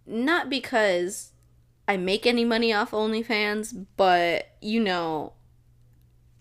Not 0.05 0.49
because 0.49 1.31
I 1.88 1.97
make 1.97 2.25
any 2.25 2.43
money 2.43 2.73
off 2.73 2.91
OnlyFans, 2.91 3.86
but 3.95 4.55
you 4.62 4.79
know, 4.79 5.33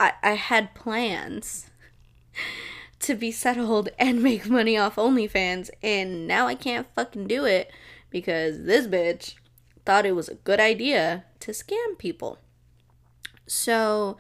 I 0.01 0.13
I 0.23 0.33
had 0.33 0.75
plans 0.75 1.71
to 3.01 3.15
be 3.15 3.31
settled 3.31 3.89
and 3.99 4.23
make 4.23 4.49
money 4.49 4.77
off 4.77 4.97
OnlyFans, 4.97 5.71
and 5.83 6.27
now 6.27 6.47
I 6.47 6.55
can't 6.55 6.87
fucking 6.95 7.27
do 7.27 7.45
it 7.45 7.71
because 8.11 8.65
this 8.65 8.87
bitch 8.87 9.35
thought 9.85 10.07
it 10.07 10.17
was 10.17 10.29
a 10.29 10.35
good 10.35 10.61
idea 10.61 11.25
to 11.41 11.53
scam 11.53 11.99
people. 11.99 12.39
So, 13.47 14.17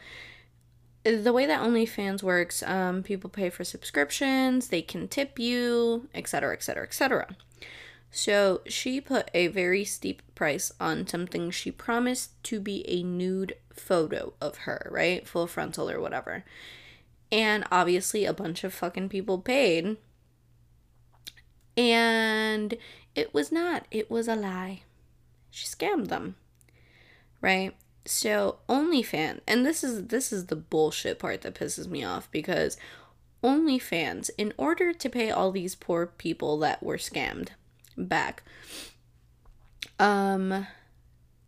the 1.04 1.32
way 1.32 1.46
that 1.46 1.62
OnlyFans 1.62 2.22
works, 2.22 2.62
um, 2.62 3.02
people 3.02 3.30
pay 3.30 3.50
for 3.50 3.64
subscriptions, 3.64 4.68
they 4.68 4.82
can 4.82 5.08
tip 5.08 5.38
you, 5.38 6.08
etc., 6.14 6.52
etc., 6.52 6.84
etc. 6.84 7.36
So 8.10 8.62
she 8.66 9.00
put 9.00 9.30
a 9.34 9.48
very 9.48 9.84
steep 9.84 10.22
price 10.34 10.72
on 10.80 11.06
something 11.06 11.50
she 11.50 11.70
promised 11.70 12.42
to 12.44 12.60
be 12.60 12.82
a 12.88 13.02
nude 13.02 13.56
photo 13.72 14.32
of 14.40 14.58
her, 14.58 14.88
right? 14.90 15.28
Full 15.28 15.46
frontal 15.46 15.90
or 15.90 16.00
whatever. 16.00 16.42
And 17.32 17.64
obviously, 17.70 18.24
a 18.24 18.32
bunch 18.32 18.64
of 18.64 18.72
fucking 18.72 19.08
people 19.08 19.38
paid. 19.38 19.96
And 21.76 22.76
it 23.14 23.34
was 23.34 23.50
not, 23.50 23.86
it 23.90 24.10
was 24.10 24.28
a 24.28 24.36
lie. 24.36 24.82
She 25.50 25.66
scammed 25.66 26.08
them, 26.08 26.36
right? 27.40 27.74
So 28.04 28.58
OnlyFans, 28.68 29.40
and 29.48 29.66
this 29.66 29.82
is 29.82 30.06
this 30.06 30.32
is 30.32 30.46
the 30.46 30.56
bullshit 30.56 31.18
part 31.18 31.42
that 31.42 31.54
pisses 31.54 31.88
me 31.88 32.04
off 32.04 32.30
because 32.30 32.76
OnlyFans, 33.42 34.30
in 34.38 34.52
order 34.56 34.92
to 34.92 35.10
pay 35.10 35.30
all 35.30 35.50
these 35.50 35.74
poor 35.74 36.06
people 36.06 36.58
that 36.58 36.82
were 36.82 36.98
scammed 36.98 37.48
back, 37.96 38.42
um, 39.98 40.66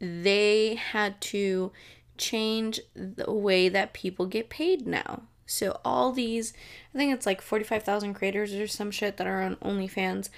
they 0.01 0.75
had 0.75 1.21
to 1.21 1.71
change 2.17 2.81
the 2.95 3.33
way 3.33 3.69
that 3.69 3.93
people 3.93 4.27
get 4.27 4.49
paid 4.49 4.87
now. 4.87 5.23
So 5.49 5.81
all 5.85 6.13
these, 6.13 6.53
I 6.95 6.99
think 6.99 7.13
it's 7.15 7.27
like 7.27 7.41
45,000 7.41 8.15
creators 8.15 8.53
or 8.53 8.67
some 8.67 8.91
shit 8.91 9.17
that 9.17 9.27
are 9.27 9.43
on 9.43 9.57
OnlyFans 9.57 10.29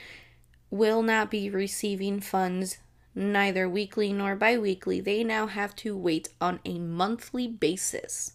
will 0.70 1.02
not 1.02 1.30
be 1.30 1.50
receiving 1.50 2.20
funds 2.20 2.78
neither 3.14 3.68
weekly 3.68 4.12
nor 4.12 4.36
bi-weekly. 4.36 5.00
They 5.00 5.24
now 5.24 5.48
have 5.48 5.74
to 5.76 5.96
wait 5.96 6.28
on 6.40 6.60
a 6.64 6.78
monthly 6.78 7.48
basis 7.48 8.34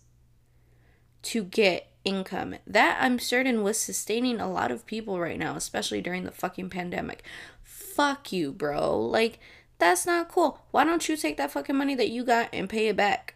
to 1.23 1.45
get 1.45 1.91
income. 2.03 2.55
That 2.67 2.97
I'm 3.01 3.19
certain 3.19 3.63
was 3.63 3.79
sustaining 3.79 4.41
a 4.41 4.51
lot 4.51 4.69
of 4.69 4.85
people 4.85 5.19
right 5.19 5.39
now, 5.39 5.55
especially 5.55 6.01
during 6.01 6.25
the 6.25 6.31
fucking 6.31 6.69
pandemic. 6.69 7.23
Fuck 7.63 8.33
you, 8.33 8.51
bro. 8.51 8.99
Like 8.99 9.39
that's 9.77 10.05
not 10.05 10.27
cool. 10.27 10.59
Why 10.71 10.83
don't 10.83 11.07
you 11.07 11.15
take 11.15 11.37
that 11.37 11.51
fucking 11.51 11.75
money 11.75 11.95
that 11.95 12.09
you 12.09 12.25
got 12.25 12.49
and 12.51 12.69
pay 12.69 12.89
it 12.89 12.97
back? 12.97 13.34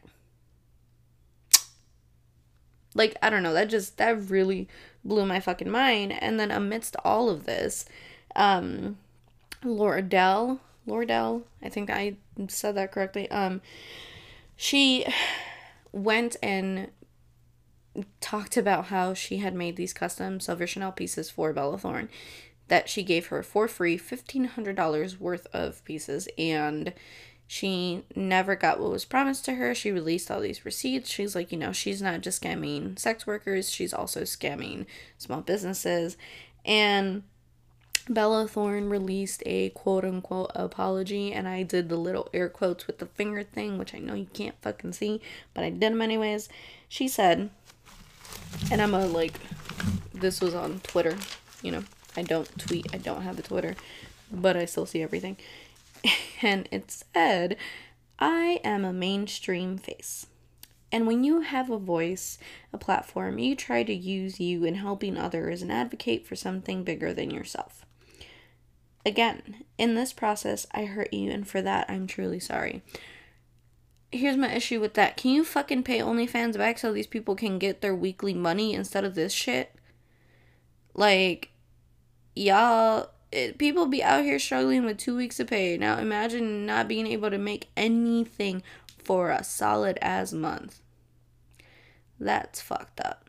Like, 3.00 3.16
I 3.24 3.30
don't 3.30 3.44
know, 3.44 3.54
that 3.54 3.70
just 3.70 3.96
that 3.98 4.30
really 4.30 4.68
blew 5.06 5.26
my 5.26 5.40
fucking 5.40 5.72
mind. 5.72 6.12
And 6.12 6.38
then 6.38 6.52
amidst 6.52 6.98
all 7.06 7.30
of 7.30 7.46
this, 7.46 7.86
um 8.36 8.98
Lordell, 9.64 10.60
Lordell, 10.86 11.44
I 11.64 11.70
think 11.70 11.90
I 11.90 12.18
said 12.50 12.76
that 12.76 12.92
correctly. 12.92 13.32
Um 13.32 13.62
she 14.58 15.06
went 15.94 16.36
and 16.44 16.90
talked 18.20 18.58
about 18.58 18.88
how 18.88 19.14
she 19.14 19.38
had 19.38 19.56
made 19.56 19.78
these 19.78 19.94
custom 19.94 20.42
Silver 20.42 20.68
Chanel 20.68 20.92
pieces 20.92 21.30
for 21.30 21.54
Bella 21.54 21.78
Thorne 21.78 22.10
that 22.68 22.90
she 22.90 23.02
gave 23.02 23.28
her 23.28 23.42
for 23.42 23.70
free 23.70 23.98
$1500 23.98 25.20
worth 25.20 25.48
of 25.54 25.84
pieces 25.86 26.28
and 26.38 26.94
she 27.52 28.04
never 28.16 28.56
got 28.56 28.80
what 28.80 28.92
was 28.92 29.06
promised 29.06 29.44
to 29.46 29.56
her. 29.56 29.74
She 29.74 29.92
released 29.92 30.30
all 30.30 30.40
these 30.40 30.66
receipts. 30.66 31.10
She's 31.10 31.34
like, 31.34 31.52
you 31.52 31.58
know, 31.58 31.72
she's 31.72 32.00
not 32.00 32.22
just 32.22 32.44
scamming 32.44 33.00
sex 33.00 33.26
workers, 33.26 33.72
she's 33.72 33.92
also 33.92 34.22
scamming 34.22 34.86
small 35.18 35.42
businesses. 35.42 36.16
And 36.64 37.24
Bella 38.08 38.48
Thorne 38.48 38.88
released 38.88 39.42
a 39.48 39.70
quote 39.70 40.06
unquote 40.06 40.52
apology, 40.54 41.34
and 41.34 41.48
I 41.48 41.64
did 41.64 41.90
the 41.90 41.96
little 41.96 42.30
air 42.36 42.50
quotes 42.50 42.86
with 42.86 43.00
the 43.00 43.08
finger 43.08 43.42
thing, 43.42 43.80
which 43.80 43.96
I 43.96 43.98
know 43.98 44.14
you 44.14 44.28
can't 44.32 44.62
fucking 44.62 44.94
see, 44.94 45.20
but 45.56 45.64
I 45.64 45.72
did 45.72 45.82
them 45.82 46.04
anyways. 46.04 46.50
She 46.88 47.08
said, 47.08 47.50
and 48.72 48.80
I'm 48.80 48.94
a 48.94 49.08
like, 49.08 49.40
this 50.14 50.40
was 50.40 50.54
on 50.54 50.82
Twitter, 50.82 51.18
you 51.64 51.72
know, 51.72 51.84
I 52.16 52.22
don't 52.22 52.60
tweet, 52.60 52.86
I 52.94 52.98
don't 52.98 53.24
have 53.24 53.40
a 53.40 53.42
Twitter, 53.42 53.76
but 54.32 54.56
I 54.56 54.66
still 54.66 54.86
see 54.86 55.02
everything. 55.02 55.38
and 56.42 56.68
it 56.72 57.04
said, 57.14 57.58
I 58.18 58.60
am 58.64 58.84
a 58.84 58.94
mainstream 58.94 59.78
face. 59.78 60.28
And 60.92 61.06
when 61.06 61.24
you 61.24 61.42
have 61.42 61.70
a 61.70 61.78
voice, 61.78 62.40
a 62.74 62.78
platform, 62.78 63.38
you 63.38 63.56
try 63.56 63.84
to 63.84 63.94
use 63.94 64.40
you 64.40 64.66
in 64.66 64.76
helping 64.76 65.18
others 65.18 65.62
and 65.62 65.72
advocate 65.72 66.26
for 66.26 66.36
something 66.36 66.84
bigger 66.84 67.14
than 67.14 67.30
yourself. 67.30 67.86
Again, 69.06 69.64
in 69.78 69.96
this 69.96 70.12
process, 70.14 70.66
I 70.72 70.86
hurt 70.86 71.14
you, 71.14 71.30
and 71.32 71.48
for 71.48 71.62
that, 71.62 71.90
I'm 71.90 72.08
truly 72.08 72.40
sorry. 72.40 72.82
Here's 74.12 74.38
my 74.38 74.54
issue 74.54 74.80
with 74.80 74.96
that. 74.96 75.16
Can 75.16 75.32
you 75.32 75.44
fucking 75.44 75.84
pay 75.84 76.00
OnlyFans 76.00 76.58
back 76.58 76.80
so 76.80 76.92
these 76.92 77.08
people 77.08 77.36
can 77.36 77.60
get 77.60 77.82
their 77.82 77.96
weekly 77.96 78.34
money 78.34 78.74
instead 78.74 79.06
of 79.06 79.14
this 79.16 79.32
shit? 79.32 79.76
Like, 80.96 81.52
y'all 82.36 83.12
it, 83.32 83.58
people 83.58 83.86
be 83.86 84.04
out 84.04 84.24
here 84.24 84.40
struggling 84.40 84.86
with 84.86 84.98
two 84.98 85.16
weeks 85.16 85.40
of 85.40 85.48
pay. 85.48 85.78
Now 85.78 85.98
imagine 85.98 86.66
not 86.66 86.88
being 86.88 87.08
able 87.08 87.30
to 87.30 87.38
make 87.38 87.70
anything 87.78 88.64
for 89.04 89.30
a 89.30 89.44
solid 89.44 89.98
as 90.02 90.34
month. 90.34 90.80
That's 92.20 92.62
fucked 92.62 93.00
up. 93.00 93.28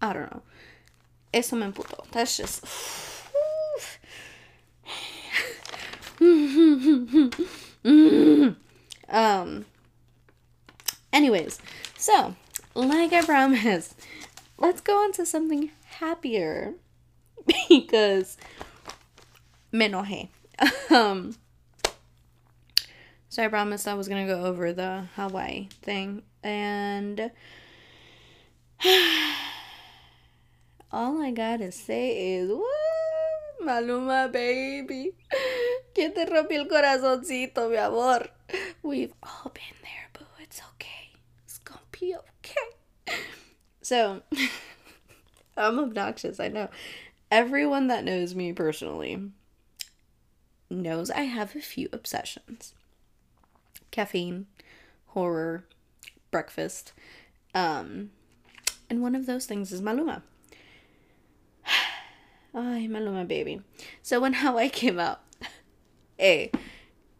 I 0.00 0.12
don't 0.12 0.30
know. 0.30 0.42
Eso 1.32 1.56
me 1.56 1.66
emputó. 1.66 2.08
That's 2.10 2.36
just. 2.36 2.64
um. 9.08 9.66
Anyways, 11.12 11.58
so 11.96 12.34
like 12.74 13.12
I 13.12 13.24
promised, 13.24 13.94
let's 14.58 14.80
go 14.80 15.02
on 15.02 15.12
to 15.12 15.26
something 15.26 15.70
happier. 15.86 16.74
because 17.68 18.36
me 19.72 19.88
enojé. 19.88 20.28
um, 20.90 21.34
so 23.28 23.44
I 23.44 23.48
promised 23.48 23.86
I 23.86 23.94
was 23.94 24.08
gonna 24.08 24.26
go 24.26 24.44
over 24.44 24.72
the 24.72 25.04
Hawaii 25.14 25.68
thing, 25.82 26.22
and 26.42 27.30
all 30.92 31.22
I 31.22 31.30
gotta 31.30 31.70
say 31.70 32.36
is, 32.36 32.48
Woo, 32.48 32.64
Maluma, 33.62 34.32
baby, 34.32 35.12
que 35.94 36.10
te 36.10 36.26
rompió 36.26 36.60
el 36.60 36.68
corazoncito, 36.68 37.68
mi 37.70 37.76
amor. 37.76 38.30
We've 38.82 39.12
all 39.22 39.52
been 39.52 39.76
there, 39.82 40.08
boo. 40.12 40.24
It's 40.42 40.60
okay. 40.74 41.12
It's 41.44 41.58
gonna 41.58 41.80
be 41.92 42.14
okay. 42.16 43.16
So, 43.82 44.22
I'm 45.56 45.78
obnoxious, 45.78 46.40
I 46.40 46.48
know. 46.48 46.68
Everyone 47.30 47.88
that 47.88 48.04
knows 48.04 48.34
me 48.34 48.52
personally 48.52 49.30
knows 50.70 51.10
I 51.10 51.22
have 51.22 51.54
a 51.54 51.60
few 51.60 51.88
obsessions 51.92 52.74
caffeine, 53.90 54.46
horror, 55.08 55.64
breakfast. 56.30 56.92
Um, 57.54 58.10
and 58.90 59.02
one 59.02 59.14
of 59.14 59.26
those 59.26 59.46
things 59.46 59.72
is 59.72 59.80
Maluma. 59.80 60.22
Ay, 62.54 62.86
Maluma, 62.90 63.26
baby. 63.26 63.62
So 64.02 64.20
when 64.20 64.32
Hawaii 64.34 64.68
came 64.68 64.98
out, 64.98 65.20
hey, 66.18 66.50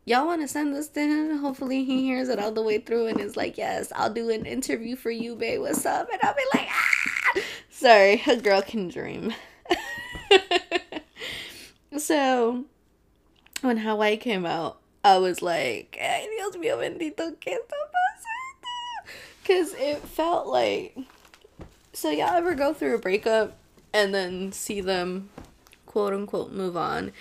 y'all 0.04 0.26
want 0.26 0.42
to 0.42 0.48
send 0.48 0.74
this 0.74 0.88
to 0.88 1.00
him? 1.00 1.38
Hopefully 1.38 1.84
he 1.84 2.02
hears 2.02 2.28
it 2.28 2.38
all 2.38 2.52
the 2.52 2.62
way 2.62 2.78
through 2.78 3.06
and 3.06 3.20
is 3.20 3.36
like, 3.36 3.58
yes, 3.58 3.92
I'll 3.94 4.12
do 4.12 4.30
an 4.30 4.46
interview 4.46 4.96
for 4.96 5.10
you, 5.10 5.34
babe. 5.34 5.60
What's 5.60 5.84
up? 5.86 6.08
And 6.12 6.20
I'll 6.22 6.34
be 6.34 6.42
like, 6.54 6.68
ah! 6.70 7.40
Sorry, 7.70 8.22
a 8.26 8.36
girl 8.36 8.62
can 8.62 8.88
dream. 8.88 9.32
So, 12.00 12.64
when 13.60 13.78
Hawaii 13.78 14.16
came 14.16 14.46
out, 14.46 14.78
I 15.04 15.18
was 15.18 15.42
like, 15.42 15.98
ay, 16.00 16.28
Dios 16.36 16.56
mío 16.56 16.78
bendito, 16.78 17.36
¿qué 17.40 17.54
está 17.54 17.78
pasando? 17.94 19.10
Because 19.42 19.74
it 19.74 19.98
felt 19.98 20.46
like. 20.46 20.96
So, 21.92 22.10
y'all 22.10 22.36
ever 22.36 22.54
go 22.54 22.72
through 22.72 22.94
a 22.94 22.98
breakup 22.98 23.56
and 23.92 24.14
then 24.14 24.52
see 24.52 24.80
them 24.80 25.30
quote 25.86 26.12
unquote 26.12 26.52
move 26.52 26.76
on, 26.76 27.12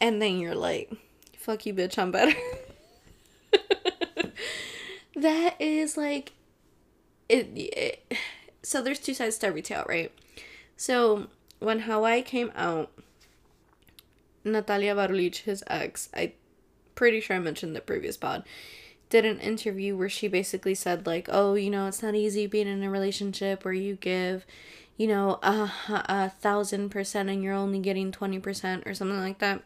and 0.00 0.20
then 0.20 0.38
you're 0.38 0.54
like, 0.54 0.92
fuck 1.38 1.64
you, 1.64 1.72
bitch, 1.72 1.98
I'm 1.98 2.10
better? 2.10 2.36
that 5.16 5.54
is 5.60 5.96
like. 5.96 6.32
It, 7.28 7.50
it 7.54 8.12
so 8.62 8.82
there's 8.82 8.98
two 8.98 9.14
sides 9.14 9.38
to 9.38 9.46
every 9.46 9.62
tale, 9.62 9.84
right? 9.88 10.12
So 10.76 11.28
when 11.60 11.80
Hawaii 11.80 12.22
came 12.22 12.52
out, 12.56 12.90
Natalia 14.46 14.94
Barulich, 14.94 15.42
his 15.42 15.62
ex, 15.66 16.08
I 16.14 16.32
pretty 16.94 17.20
sure 17.20 17.36
I 17.36 17.40
mentioned 17.40 17.76
the 17.76 17.80
previous 17.80 18.16
pod, 18.16 18.44
did 19.10 19.24
an 19.24 19.38
interview 19.40 19.96
where 19.96 20.08
she 20.08 20.28
basically 20.28 20.74
said 20.74 21.06
like, 21.06 21.28
"Oh, 21.30 21.54
you 21.54 21.70
know, 21.70 21.86
it's 21.86 22.02
not 22.02 22.14
easy 22.14 22.46
being 22.46 22.68
in 22.68 22.82
a 22.82 22.90
relationship 22.90 23.64
where 23.64 23.74
you 23.74 23.96
give, 23.96 24.46
you 24.96 25.06
know, 25.06 25.38
a, 25.42 25.70
a 25.88 26.30
thousand 26.30 26.90
percent 26.90 27.28
and 27.28 27.42
you're 27.42 27.54
only 27.54 27.78
getting 27.78 28.10
twenty 28.12 28.38
percent 28.38 28.84
or 28.86 28.94
something 28.94 29.20
like 29.20 29.38
that." 29.38 29.62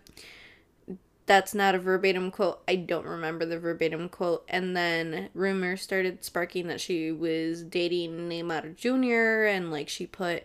That's 1.26 1.54
not 1.54 1.76
a 1.76 1.78
verbatim 1.78 2.32
quote. 2.32 2.60
I 2.66 2.74
don't 2.74 3.06
remember 3.06 3.46
the 3.46 3.58
verbatim 3.58 4.08
quote. 4.08 4.44
And 4.48 4.76
then 4.76 5.28
rumors 5.32 5.80
started 5.80 6.24
sparking 6.24 6.66
that 6.66 6.80
she 6.80 7.12
was 7.12 7.62
dating 7.62 8.28
Neymar 8.28 8.74
Jr. 8.76 9.46
and 9.46 9.70
like 9.70 9.88
she 9.88 10.06
put 10.08 10.42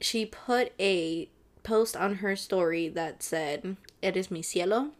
she 0.00 0.26
put 0.26 0.72
a 0.78 1.30
post 1.62 1.96
on 1.96 2.16
her 2.16 2.36
story 2.36 2.88
that 2.88 3.22
said, 3.22 3.76
Eres 4.02 4.30
mi 4.30 4.42
cielo. 4.42 4.90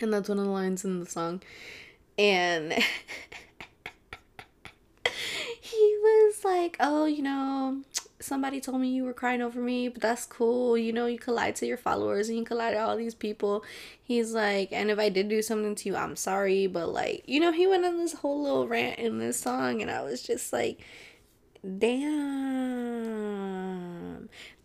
And 0.00 0.12
that's 0.12 0.28
one 0.28 0.38
of 0.38 0.44
the 0.44 0.50
lines 0.50 0.84
in 0.84 1.00
the 1.00 1.06
song. 1.06 1.42
And 2.18 2.72
he 5.60 5.98
was 6.02 6.44
like, 6.44 6.76
Oh, 6.80 7.06
you 7.06 7.22
know, 7.22 7.82
somebody 8.22 8.60
told 8.60 8.80
me 8.80 8.88
you 8.88 9.04
were 9.04 9.12
crying 9.12 9.42
over 9.42 9.60
me, 9.60 9.88
but 9.88 10.00
that's 10.02 10.24
cool. 10.26 10.78
You 10.78 10.92
know, 10.92 11.06
you 11.06 11.18
could 11.18 11.34
lie 11.34 11.50
to 11.52 11.66
your 11.66 11.76
followers 11.76 12.28
and 12.28 12.38
you 12.38 12.44
could 12.44 12.56
lie 12.56 12.72
to 12.72 12.78
all 12.78 12.96
these 12.96 13.14
people. 13.14 13.64
He's 14.02 14.32
like, 14.32 14.70
and 14.72 14.90
if 14.90 14.98
I 14.98 15.08
did 15.08 15.28
do 15.28 15.42
something 15.42 15.74
to 15.74 15.88
you, 15.88 15.96
I'm 15.96 16.16
sorry. 16.16 16.66
But 16.66 16.88
like, 16.88 17.24
you 17.26 17.40
know, 17.40 17.52
he 17.52 17.66
went 17.66 17.84
on 17.84 17.98
this 17.98 18.14
whole 18.14 18.42
little 18.42 18.68
rant 18.68 18.98
in 18.98 19.18
this 19.18 19.38
song, 19.40 19.82
and 19.82 19.90
I 19.90 20.02
was 20.02 20.22
just 20.22 20.52
like, 20.52 20.80
damn. 21.78 22.12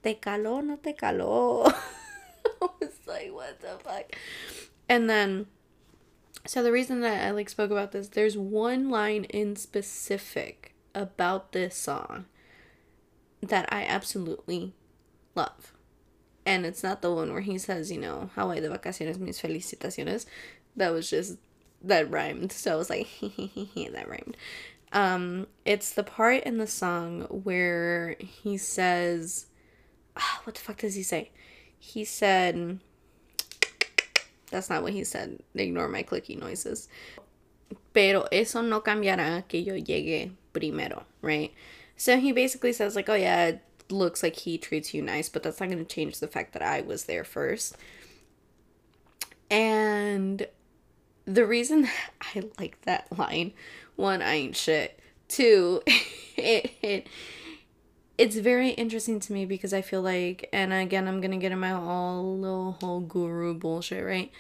Te 0.04 0.16
caló, 0.16 0.64
no 0.64 0.78
te 0.78 0.94
caló. 0.94 1.66
I 2.62 2.68
was 2.80 3.00
like, 3.06 3.34
what 3.34 3.60
the 3.62 3.78
fuck? 3.84 4.16
And 4.90 5.10
then, 5.10 5.48
so 6.46 6.64
the 6.64 6.72
reason 6.72 7.02
that 7.02 7.26
I 7.26 7.32
like 7.32 7.50
spoke 7.50 7.72
about 7.72 7.92
this, 7.92 8.10
there's 8.10 8.38
one 8.38 8.90
line 8.90 9.26
in 9.26 9.56
specific 9.56 10.74
about 10.96 11.52
this 11.52 11.76
song 11.76 12.26
that 13.42 13.72
I 13.72 13.84
absolutely 13.84 14.74
love. 15.36 15.74
And 16.46 16.66
it's 16.66 16.84
not 16.84 17.02
the 17.02 17.12
one 17.12 17.34
where 17.34 17.42
he 17.42 17.58
says, 17.58 17.92
you 17.92 18.00
know, 18.00 18.30
Hawaii 18.36 18.62
de 18.62 18.70
vacaciones, 18.70 19.20
mis 19.20 19.42
felicitaciones. 19.42 20.26
That 20.76 20.94
was 20.94 21.10
just, 21.10 21.38
that 21.84 22.10
rhymed. 22.10 22.52
So 22.52 22.74
I 22.74 22.76
was 22.76 22.90
like, 22.90 23.08
that 23.22 24.06
rhymed. 24.08 24.38
Um, 24.94 25.48
it's 25.66 25.92
the 25.92 26.04
part 26.04 26.44
in 26.44 26.58
the 26.58 26.68
song 26.68 27.24
where 27.24 28.16
he 28.20 28.58
says, 28.58 29.48
what 30.44 30.56
the 30.56 30.62
fuck 30.62 30.78
does 30.78 30.96
he 30.96 31.04
say? 31.04 31.32
He 31.80 32.06
said, 32.06 32.80
that's 34.52 34.70
not 34.70 34.84
what 34.84 34.94
he 34.94 35.04
said. 35.04 35.40
Ignore 35.56 35.88
my 35.90 36.04
clicky 36.04 36.40
noises. 36.40 36.88
Pero 37.94 38.28
eso 38.32 38.62
no 38.62 38.82
cambiará 38.82 39.48
que 39.48 39.62
yo 39.62 39.74
llegue 39.74 40.32
primero, 40.54 41.04
right? 41.22 41.54
So 41.96 42.18
he 42.18 42.32
basically 42.32 42.74
says, 42.74 42.96
like, 42.96 43.10
oh 43.10 43.16
yeah, 43.16 43.48
it 43.48 43.62
looks 43.90 44.24
like 44.24 44.36
he 44.36 44.58
treats 44.58 44.94
you 44.94 45.02
nice, 45.02 45.30
but 45.30 45.44
that's 45.44 45.60
not 45.60 45.70
going 45.70 45.84
to 45.84 45.96
change 45.96 46.20
the 46.20 46.28
fact 46.28 46.54
that 46.54 46.62
I 46.62 46.82
was 46.82 47.06
there 47.06 47.24
first. 47.24 47.76
And 49.50 50.48
the 51.26 51.46
reason 51.46 51.88
I 52.22 52.44
like 52.60 52.82
that 52.84 53.08
line, 53.18 53.54
one, 53.96 54.22
I 54.22 54.36
ain't 54.36 54.56
shit. 54.56 55.00
Two, 55.28 55.82
it, 56.38 56.72
it 56.82 57.08
it's 58.18 58.38
very 58.38 58.70
interesting 58.72 59.20
to 59.20 59.34
me 59.34 59.46
because 59.46 59.74
I 59.74 59.82
feel 59.82 60.02
like, 60.02 60.50
and 60.52 60.74
again, 60.74 61.08
I'm 61.08 61.22
gonna 61.22 61.38
get 61.38 61.52
in 61.52 61.60
my 61.60 61.72
all 61.72 62.38
little 62.38 62.74
whole 62.74 63.02
guru 63.02 63.54
bullshit, 63.54 64.04
right? 64.04 64.32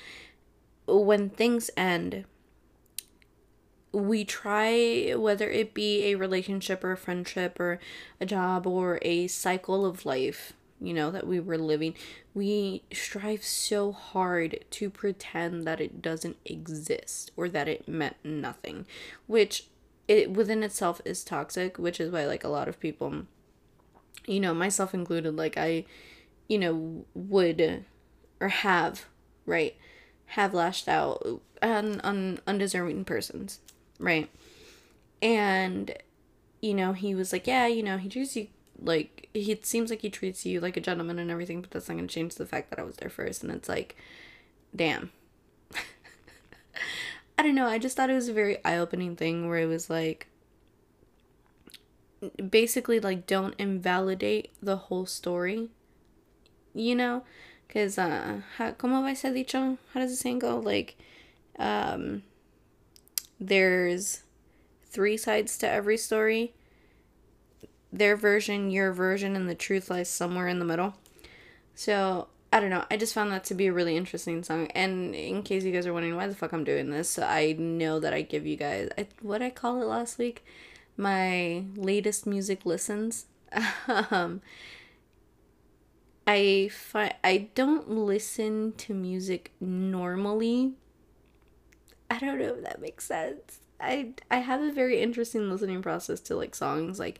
When 0.87 1.29
things 1.29 1.69
end, 1.77 2.25
we 3.91 4.25
try, 4.25 5.13
whether 5.15 5.49
it 5.49 5.73
be 5.73 6.05
a 6.05 6.15
relationship 6.15 6.83
or 6.83 6.91
a 6.91 6.97
friendship 6.97 7.59
or 7.59 7.79
a 8.19 8.25
job 8.25 8.65
or 8.65 8.99
a 9.01 9.27
cycle 9.27 9.85
of 9.85 10.05
life, 10.05 10.53
you 10.79 10.93
know, 10.93 11.11
that 11.11 11.27
we 11.27 11.39
were 11.39 11.57
living, 11.57 11.93
we 12.33 12.83
strive 12.91 13.43
so 13.43 13.91
hard 13.91 14.63
to 14.71 14.89
pretend 14.89 15.65
that 15.65 15.81
it 15.81 16.01
doesn't 16.01 16.37
exist 16.45 17.31
or 17.35 17.49
that 17.49 17.67
it 17.67 17.87
meant 17.87 18.15
nothing, 18.23 18.85
which 19.25 19.65
it 20.07 20.31
within 20.31 20.63
itself 20.63 21.01
is 21.05 21.23
toxic, 21.23 21.77
which 21.77 21.99
is 21.99 22.11
why 22.11 22.25
like 22.25 22.43
a 22.43 22.49
lot 22.49 22.67
of 22.67 22.79
people, 22.79 23.25
you 24.25 24.39
know, 24.39 24.53
myself 24.53 24.93
included, 24.93 25.35
like 25.35 25.57
I, 25.57 25.85
you 26.47 26.57
know, 26.57 27.05
would 27.13 27.85
or 28.39 28.47
have, 28.49 29.05
right, 29.45 29.75
have 30.27 30.53
lashed 30.53 30.87
out 30.87 31.41
on 31.61 31.99
on 32.01 32.39
undeserving 32.47 33.05
persons, 33.05 33.59
right? 33.99 34.29
And 35.21 35.93
you 36.61 36.73
know, 36.73 36.93
he 36.93 37.15
was 37.15 37.31
like, 37.31 37.47
yeah, 37.47 37.67
you 37.67 37.83
know, 37.83 37.97
he 37.97 38.09
treats 38.09 38.35
you 38.35 38.47
like 38.81 39.29
he 39.33 39.51
it 39.51 39.65
seems 39.65 39.89
like 39.89 40.01
he 40.01 40.09
treats 40.09 40.45
you 40.45 40.59
like 40.59 40.77
a 40.77 40.81
gentleman 40.81 41.19
and 41.19 41.31
everything, 41.31 41.61
but 41.61 41.71
that's 41.71 41.89
not 41.89 41.95
gonna 41.95 42.07
change 42.07 42.35
the 42.35 42.45
fact 42.45 42.69
that 42.69 42.79
I 42.79 42.83
was 42.83 42.97
there 42.97 43.09
first. 43.09 43.43
And 43.43 43.51
it's 43.51 43.69
like, 43.69 43.95
damn. 44.75 45.11
I 47.37 47.43
don't 47.43 47.55
know. 47.55 47.67
I 47.67 47.77
just 47.77 47.95
thought 47.95 48.09
it 48.09 48.15
was 48.15 48.29
a 48.29 48.33
very 48.33 48.63
eye 48.65 48.77
opening 48.77 49.15
thing 49.15 49.47
where 49.47 49.59
it 49.59 49.67
was 49.67 49.89
like, 49.89 50.27
basically, 52.49 52.99
like, 52.99 53.27
don't 53.27 53.55
invalidate 53.57 54.51
the 54.61 54.77
whole 54.77 55.05
story. 55.05 55.69
You 56.73 56.95
know? 56.95 57.23
Because, 57.67 57.97
uh, 57.97 58.41
how, 58.57 58.71
¿cómo 58.71 59.03
va 59.03 59.11
ese 59.11 59.33
dicho? 59.33 59.77
How 59.93 59.99
does 59.99 60.11
the 60.11 60.17
saying 60.17 60.39
go? 60.39 60.59
Like, 60.59 60.95
um, 61.59 62.23
there's 63.39 64.23
three 64.85 65.17
sides 65.17 65.57
to 65.59 65.69
every 65.69 65.97
story 65.97 66.53
their 67.91 68.15
version, 68.15 68.69
your 68.69 68.91
version, 68.91 69.35
and 69.35 69.49
the 69.49 69.55
truth 69.55 69.89
lies 69.89 70.09
somewhere 70.09 70.47
in 70.47 70.59
the 70.59 70.65
middle. 70.65 70.95
So 71.75 72.27
I 72.51 72.59
don't 72.59 72.69
know. 72.69 72.85
I 72.89 72.97
just 72.97 73.13
found 73.13 73.31
that 73.31 73.43
to 73.45 73.55
be 73.55 73.67
a 73.67 73.73
really 73.73 73.97
interesting 73.97 74.43
song. 74.43 74.67
And 74.67 75.15
in 75.15 75.43
case 75.43 75.63
you 75.63 75.71
guys 75.71 75.85
are 75.87 75.93
wondering 75.93 76.15
why 76.15 76.27
the 76.27 76.35
fuck 76.35 76.53
I'm 76.53 76.63
doing 76.63 76.89
this, 76.89 77.17
I 77.19 77.53
know 77.53 77.99
that 77.99 78.13
I 78.13 78.21
give 78.21 78.45
you 78.45 78.55
guys 78.55 78.89
I, 78.97 79.07
what 79.21 79.41
I 79.41 79.49
call 79.49 79.81
it 79.81 79.85
last 79.85 80.17
week, 80.17 80.45
my 80.97 81.63
latest 81.75 82.25
music 82.25 82.65
listens. 82.65 83.27
um, 84.11 84.41
I 86.25 86.69
fi- 86.71 87.15
I 87.23 87.49
don't 87.55 87.89
listen 87.89 88.73
to 88.73 88.93
music 88.93 89.53
normally. 89.61 90.73
I 92.09 92.19
don't 92.19 92.39
know 92.39 92.55
if 92.55 92.63
that 92.63 92.81
makes 92.81 93.05
sense. 93.05 93.59
I 93.79 94.13
I 94.29 94.37
have 94.37 94.61
a 94.61 94.71
very 94.71 95.01
interesting 95.01 95.49
listening 95.49 95.81
process 95.81 96.19
to 96.21 96.35
like 96.35 96.55
songs 96.55 96.99
like 96.99 97.19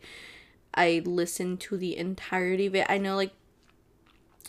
I 0.74 1.02
listen 1.04 1.56
to 1.58 1.76
the 1.76 1.96
entirety 1.96 2.66
of 2.66 2.74
it. 2.74 2.86
I 2.88 2.98
know 2.98 3.16
like 3.16 3.32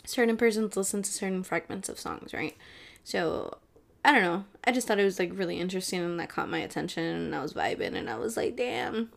certain 0.04 0.36
persons 0.36 0.76
listen 0.76 1.02
to 1.02 1.10
certain 1.10 1.42
fragments 1.42 1.88
of 1.88 1.98
songs, 1.98 2.34
right? 2.34 2.56
So 3.04 3.58
I 4.04 4.12
don't 4.12 4.22
know. 4.22 4.44
I 4.64 4.72
just 4.72 4.86
thought 4.86 4.98
it 4.98 5.04
was 5.04 5.18
like 5.18 5.30
really 5.34 5.58
interesting 5.58 6.00
and 6.00 6.20
that 6.20 6.28
caught 6.28 6.48
my 6.48 6.58
attention 6.58 7.04
and 7.04 7.34
I 7.34 7.42
was 7.42 7.54
vibing 7.54 7.94
and 7.94 8.08
I 8.08 8.16
was 8.16 8.36
like, 8.36 8.56
damn, 8.56 9.10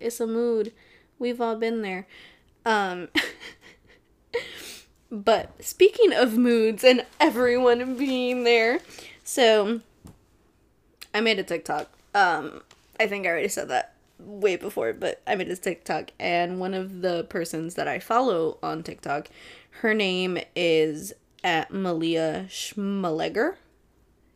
it's 0.00 0.20
a 0.20 0.26
mood. 0.26 0.72
We've 1.18 1.40
all 1.40 1.56
been 1.56 1.82
there. 1.82 2.06
Um 2.64 3.08
but 5.10 5.64
speaking 5.64 6.12
of 6.12 6.36
moods 6.36 6.84
and 6.84 7.04
everyone 7.20 7.96
being 7.96 8.44
there, 8.44 8.80
so 9.24 9.80
I 11.14 11.20
made 11.20 11.38
a 11.38 11.44
TikTok. 11.44 11.88
Um 12.14 12.62
I 13.00 13.06
think 13.06 13.26
I 13.26 13.30
already 13.30 13.48
said 13.48 13.68
that 13.68 13.94
way 14.18 14.56
before, 14.56 14.92
but 14.92 15.22
I 15.26 15.36
made 15.36 15.48
a 15.48 15.56
TikTok 15.56 16.10
and 16.18 16.58
one 16.58 16.74
of 16.74 17.02
the 17.02 17.24
persons 17.24 17.74
that 17.74 17.86
I 17.86 17.98
follow 18.00 18.58
on 18.62 18.82
TikTok 18.82 19.28
her 19.80 19.94
name 19.94 20.38
is 20.56 21.12
at 21.44 21.70
Malia 21.70 22.46
Schmalleger, 22.48 23.54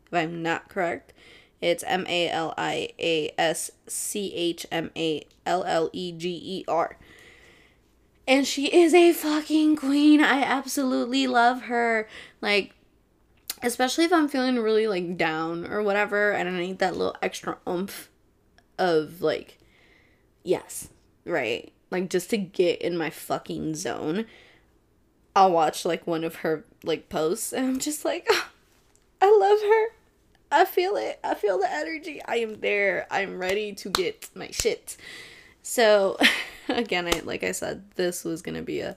if 0.07 0.15
I'm 0.15 0.43
not 0.43 0.69
correct. 0.69 1.13
It's 1.63 1.85
M 1.87 2.05
A 2.09 2.29
L 2.29 2.53
I 2.59 2.91
A 2.99 3.33
S 3.39 3.71
C 3.87 4.35
H 4.35 4.67
M 4.73 4.91
A 4.97 5.25
L 5.47 5.63
L 5.63 5.89
E 5.93 6.13
G 6.13 6.29
E 6.29 6.65
R. 6.67 6.99
And 8.27 8.47
she 8.47 8.67
is 8.67 8.93
a 8.93 9.13
fucking 9.13 9.77
queen. 9.77 10.21
I 10.21 10.43
absolutely 10.43 11.27
love 11.27 11.63
her. 11.63 12.09
Like, 12.41 12.75
especially 13.63 14.05
if 14.05 14.13
I'm 14.13 14.29
feeling 14.29 14.59
really 14.59 14.89
like 14.89 15.17
down 15.17 15.67
or 15.67 15.83
whatever, 15.83 16.33
and 16.33 16.49
I 16.49 16.53
need 16.53 16.81
that 16.81 16.97
little 16.97 17.17
extra 17.23 17.59
oomph 17.67 18.11
of 18.77 19.23
like, 19.23 19.59
yes, 20.43 20.89
right? 21.25 21.73
Like, 21.91 22.11
just 22.11 22.31
to 22.31 22.39
get 22.39 22.83
in 22.83 22.97
my 22.97 23.11
fucking 23.11 23.77
zone. 23.77 24.27
I'll 25.35 25.53
watch 25.53 25.85
like 25.85 26.07
one 26.07 26.25
of 26.25 26.37
her 26.37 26.65
like 26.85 27.09
posts 27.09 27.53
and 27.53 27.67
I'm 27.67 27.79
just 27.79 28.05
like, 28.05 28.27
oh, 28.31 28.49
I 29.23 29.39
love 29.39 29.61
her. 29.63 30.02
I 30.53 30.67
feel 30.67 30.97
it. 30.97 31.19
I 31.25 31.33
feel 31.33 31.59
the 31.59 31.73
energy. 31.73 32.21
I 32.27 32.37
am 32.37 32.61
there. 32.61 33.07
I'm 33.11 33.39
ready 33.39 33.73
to 33.73 33.89
get 33.89 34.29
my 34.35 34.51
shit. 34.51 34.99
So 35.63 36.19
again, 36.69 37.07
I 37.07 37.21
like 37.25 37.43
I 37.43 37.53
said, 37.53 37.91
this 37.93 38.23
was 38.23 38.43
gonna 38.43 38.63
be 38.63 38.81
a 38.81 38.95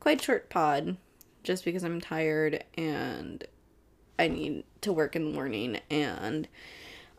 quite 0.00 0.22
short 0.22 0.48
pod, 0.48 0.96
just 1.42 1.62
because 1.62 1.84
I'm 1.84 2.00
tired 2.00 2.64
and 2.78 3.44
I 4.18 4.28
need 4.28 4.64
to 4.80 4.94
work 4.94 5.14
in 5.14 5.26
the 5.26 5.34
morning 5.36 5.78
and 5.90 6.48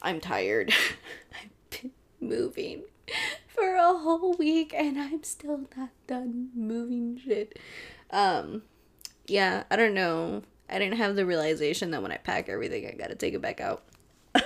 I'm 0.02 0.20
tired. 0.20 0.74
I've 1.32 1.70
been 1.70 1.92
moving 2.20 2.86
for 3.48 3.76
a 3.76 3.96
whole 4.00 4.34
week 4.34 4.74
and 4.76 5.00
I'm 5.00 5.24
still 5.24 5.62
not 5.78 5.90
done 6.08 6.50
moving 6.56 7.22
shit. 7.24 7.60
Um 8.10 8.64
yeah, 9.28 9.64
I 9.70 9.76
don't 9.76 9.94
know. 9.94 10.42
I 10.70 10.80
didn't 10.80 10.98
have 10.98 11.16
the 11.16 11.26
realization 11.26 11.92
that 11.92 12.02
when 12.02 12.12
I 12.12 12.18
pack 12.18 12.50
everything 12.50 12.88
I 12.88 12.92
gotta 12.92 13.16
take 13.16 13.34
it 13.34 13.42
back 13.42 13.62
out. 13.62 13.84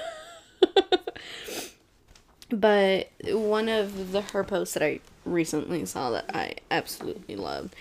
but 2.50 3.12
one 3.24 3.70
of 3.70 4.12
the 4.12 4.22
her 4.22 4.44
posts 4.44 4.74
that 4.74 4.84
I 4.84 5.00
recently 5.26 5.86
saw 5.86 6.12
that 6.12 6.26
I 6.34 6.56
absolutely 6.72 7.36
loved 7.36 7.76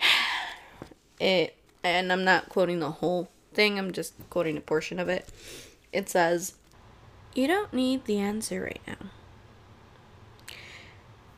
it 1.20 1.56
and 1.82 2.12
I'm 2.12 2.24
not 2.24 2.48
quoting 2.48 2.80
the 2.80 2.90
whole 2.90 3.28
thing, 3.54 3.78
I'm 3.78 3.92
just 3.92 4.14
quoting 4.30 4.56
a 4.56 4.60
portion 4.60 4.98
of 4.98 5.08
it. 5.08 5.28
It 5.92 6.08
says, 6.08 6.54
You 7.34 7.46
don't 7.46 7.72
need 7.72 8.04
the 8.04 8.18
answer 8.18 8.62
right 8.62 8.80
now. 8.86 9.10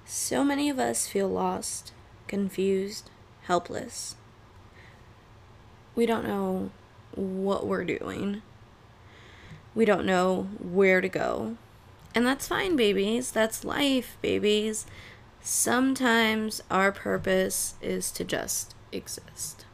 So 0.04 0.42
many 0.42 0.68
of 0.68 0.78
us 0.78 1.06
feel 1.06 1.28
lost, 1.28 1.92
confused, 2.26 3.10
helpless. 3.42 4.16
We 5.98 6.06
don't 6.06 6.28
know 6.28 6.70
what 7.16 7.66
we're 7.66 7.82
doing. 7.82 8.42
We 9.74 9.84
don't 9.84 10.06
know 10.06 10.46
where 10.60 11.00
to 11.00 11.08
go. 11.08 11.56
And 12.14 12.24
that's 12.24 12.46
fine, 12.46 12.76
babies. 12.76 13.32
That's 13.32 13.64
life, 13.64 14.16
babies. 14.22 14.86
Sometimes 15.42 16.62
our 16.70 16.92
purpose 16.92 17.74
is 17.82 18.12
to 18.12 18.22
just 18.22 18.76
exist. 18.92 19.64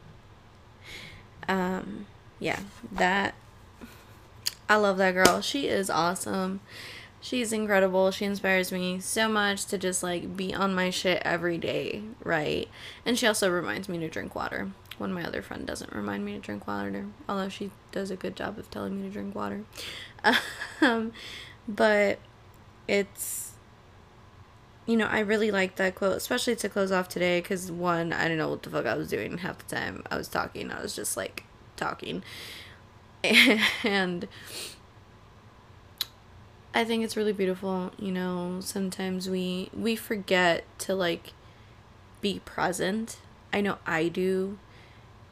Um, 1.47 2.07
yeah, 2.39 2.61
that 2.91 3.35
I 4.67 4.77
love 4.77 4.97
that 4.97 5.11
girl. 5.11 5.41
She 5.41 5.67
is 5.67 5.91
awesome. 5.91 6.59
She's 7.21 7.53
incredible. 7.53 8.09
She 8.09 8.25
inspires 8.25 8.71
me 8.71 8.99
so 8.99 9.29
much 9.29 9.65
to 9.65 9.77
just 9.77 10.01
like 10.01 10.35
be 10.35 10.55
on 10.55 10.73
my 10.73 10.89
shit 10.89 11.21
every 11.23 11.59
day, 11.59 12.01
right? 12.23 12.67
And 13.05 13.15
she 13.15 13.27
also 13.27 13.47
reminds 13.47 13.87
me 13.87 13.99
to 13.99 14.09
drink 14.09 14.33
water 14.33 14.71
when 14.97 15.13
my 15.13 15.23
other 15.23 15.41
friend 15.41 15.65
doesn't 15.65 15.93
remind 15.93 16.25
me 16.25 16.33
to 16.33 16.39
drink 16.39 16.67
water, 16.67 17.07
although 17.27 17.49
she 17.49 17.71
does 17.91 18.11
a 18.11 18.15
good 18.15 18.35
job 18.35 18.57
of 18.57 18.69
telling 18.69 18.97
me 18.97 19.07
to 19.07 19.13
drink 19.13 19.35
water. 19.35 19.63
Um, 20.81 21.13
but 21.67 22.19
it's 22.87 23.53
you 24.85 24.97
know, 24.97 25.07
I 25.07 25.19
really 25.19 25.51
like 25.51 25.77
that 25.77 25.95
quote, 25.95 26.15
especially 26.17 26.55
to 26.57 26.69
close 26.69 26.91
off 26.91 27.09
today 27.09 27.41
because 27.41 27.71
one, 27.71 28.13
I 28.13 28.27
don't 28.27 28.37
know 28.37 28.49
what 28.49 28.63
the 28.63 28.69
fuck 28.69 28.85
I 28.85 28.95
was 28.95 29.09
doing 29.09 29.39
half 29.39 29.65
the 29.67 29.75
time 29.75 30.03
I 30.11 30.17
was 30.17 30.27
talking. 30.27 30.71
I 30.71 30.81
was 30.81 30.95
just 30.95 31.17
like 31.17 31.43
talking. 31.75 32.23
And 33.83 34.27
I 36.75 36.83
think 36.83 37.03
it's 37.03 37.17
really 37.17 37.33
beautiful, 37.33 37.93
you 37.97 38.11
know, 38.11 38.57
sometimes 38.59 39.29
we 39.29 39.69
we 39.73 39.95
forget 39.95 40.65
to 40.79 40.93
like 40.93 41.33
be 42.21 42.41
present. 42.45 43.17
I 43.51 43.61
know 43.61 43.77
I 43.87 44.09
do. 44.09 44.59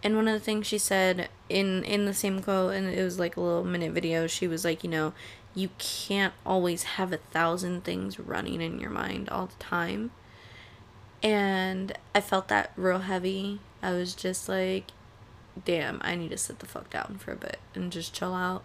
And 0.04 0.18
one 0.18 0.28
of 0.28 0.34
the 0.34 0.40
things 0.40 0.68
she 0.68 0.78
said 0.78 1.30
in 1.48 1.84
in 1.86 2.06
the 2.06 2.14
same 2.14 2.42
quote 2.42 2.74
and 2.74 2.88
it 2.88 3.02
was 3.02 3.18
like 3.18 3.38
a 3.38 3.42
little 3.42 3.64
minute 3.64 3.94
video, 3.94 4.28
she 4.28 4.48
was 4.48 4.66
like, 4.66 4.84
you 4.84 4.90
know, 4.90 5.14
you 5.56 5.70
can't 5.78 6.34
always 6.46 6.84
have 6.84 7.14
a 7.14 7.18
thousand 7.18 7.84
things 7.84 8.20
running 8.20 8.62
in 8.62 8.80
your 8.80 8.90
mind 8.90 9.30
all 9.30 9.48
the 9.48 9.64
time. 9.64 10.12
And 11.22 11.98
I 12.14 12.20
felt 12.20 12.50
that 12.50 12.72
real 12.76 13.00
heavy. 13.00 13.62
I 13.82 13.92
was 13.92 14.14
just 14.14 14.50
like, 14.50 14.92
damn, 15.64 16.00
I 16.04 16.16
need 16.16 16.32
to 16.32 16.38
sit 16.38 16.60
the 16.60 16.66
fuck 16.66 16.90
down 16.90 17.18
for 17.20 17.32
a 17.32 17.38
bit 17.38 17.60
and 17.74 17.92
just 17.92 18.14
chill 18.14 18.34
out. 18.34 18.64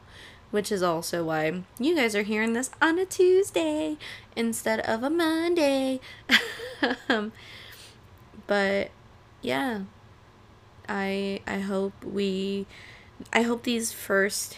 Which 0.51 0.72
is 0.72 0.82
also 0.82 1.24
why 1.24 1.62
you 1.78 1.95
guys 1.95 2.16
are 2.16 2.22
hearing 2.22 2.55
this 2.55 2.70
on 2.80 2.99
a 2.99 3.05
Tuesday 3.05 3.99
instead 4.34 4.80
of 4.80 5.03
a 5.03 5.11
Monday. 5.11 6.01
um, 7.11 7.32
but 8.47 8.91
yeah, 9.43 9.82
I 10.89 11.41
I 11.47 11.59
hope 11.59 12.05
we 12.05 12.66
I 13.32 13.43
hope 13.43 13.64
these 13.64 13.93
first 13.93 14.57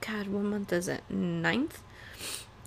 God, 0.00 0.28
what 0.28 0.44
month 0.44 0.72
is 0.72 0.88
it? 0.88 1.02
Ninth? 1.10 1.82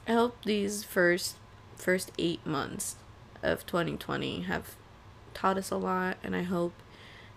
I 0.08 0.14
hope 0.14 0.44
these 0.46 0.84
first 0.84 1.38
first 1.76 2.12
eight 2.18 2.46
months 2.46 2.96
of 3.42 3.66
2020 3.66 4.42
have 4.42 4.76
taught 5.34 5.58
us 5.58 5.72
a 5.72 5.78
lot, 5.78 6.18
and 6.24 6.36
I 6.36 6.44
hope 6.44 6.74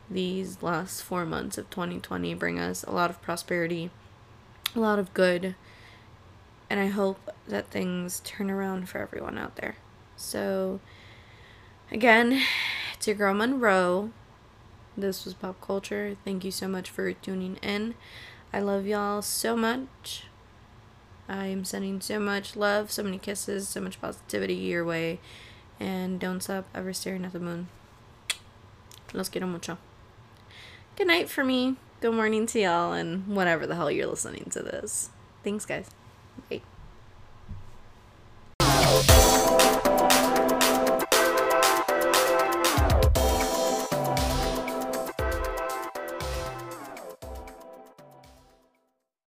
these 0.09 0.63
last 0.63 1.03
four 1.03 1.25
months 1.25 1.59
of 1.59 1.69
2020 1.71 2.35
bring 2.35 2.59
us 2.59 2.85
a 2.85 2.93
lot 2.93 3.11
of 3.11 3.21
prosperity, 3.23 3.91
a 4.75 4.81
lot 4.81 4.99
of 4.99 5.15
good, 5.15 5.55
and 6.69 6.79
I 6.79 6.87
hope 6.87 7.31
that 7.49 7.71
things 7.71 8.21
turn 8.25 8.51
around 8.51 8.89
for 8.89 8.99
everyone 8.99 9.39
out 9.39 9.57
there. 9.57 9.77
So, 10.17 10.81
again, 11.91 12.43
it's 12.95 13.07
your 13.07 13.17
girl 13.17 13.35
Monroe. 13.35 14.11
This 14.97 15.27
was 15.27 15.35
Pop 15.35 15.61
Culture. 15.61 16.17
Thank 16.25 16.45
you 16.45 16.51
so 16.51 16.67
much 16.67 16.89
for 16.89 17.13
tuning 17.13 17.57
in. 17.57 17.95
I 18.53 18.61
love 18.61 18.87
y'all 18.87 19.21
so 19.21 19.55
much. 19.55 20.25
I 21.29 21.47
am 21.47 21.65
sending 21.65 22.01
so 22.01 22.19
much 22.19 22.57
love, 22.57 22.91
so 22.91 23.03
many 23.03 23.19
kisses, 23.19 23.69
so 23.69 23.81
much 23.81 24.01
positivity 24.01 24.55
your 24.55 24.85
way. 24.85 25.19
And 25.79 26.19
don't 26.19 26.43
stop 26.43 26.67
ever 26.75 26.95
staring 26.95 27.27
at 27.27 27.33
the 27.33 27.41
moon. 27.41 27.69
Los 29.13 29.29
quiero 29.29 29.47
mucho. 29.47 29.77
Good 30.97 31.09
night 31.09 31.29
for 31.29 31.45
me. 31.45 31.77
Good 32.01 32.15
morning 32.15 32.47
to 32.47 32.61
y'all, 32.61 32.93
and 32.93 33.27
whatever 33.27 33.67
the 33.67 33.75
hell 33.75 33.91
you're 33.91 34.07
listening 34.07 34.49
to 34.51 34.63
this. 34.63 35.11
Thanks, 35.45 35.67
guys. 35.67 35.91
Bye. 36.49 36.63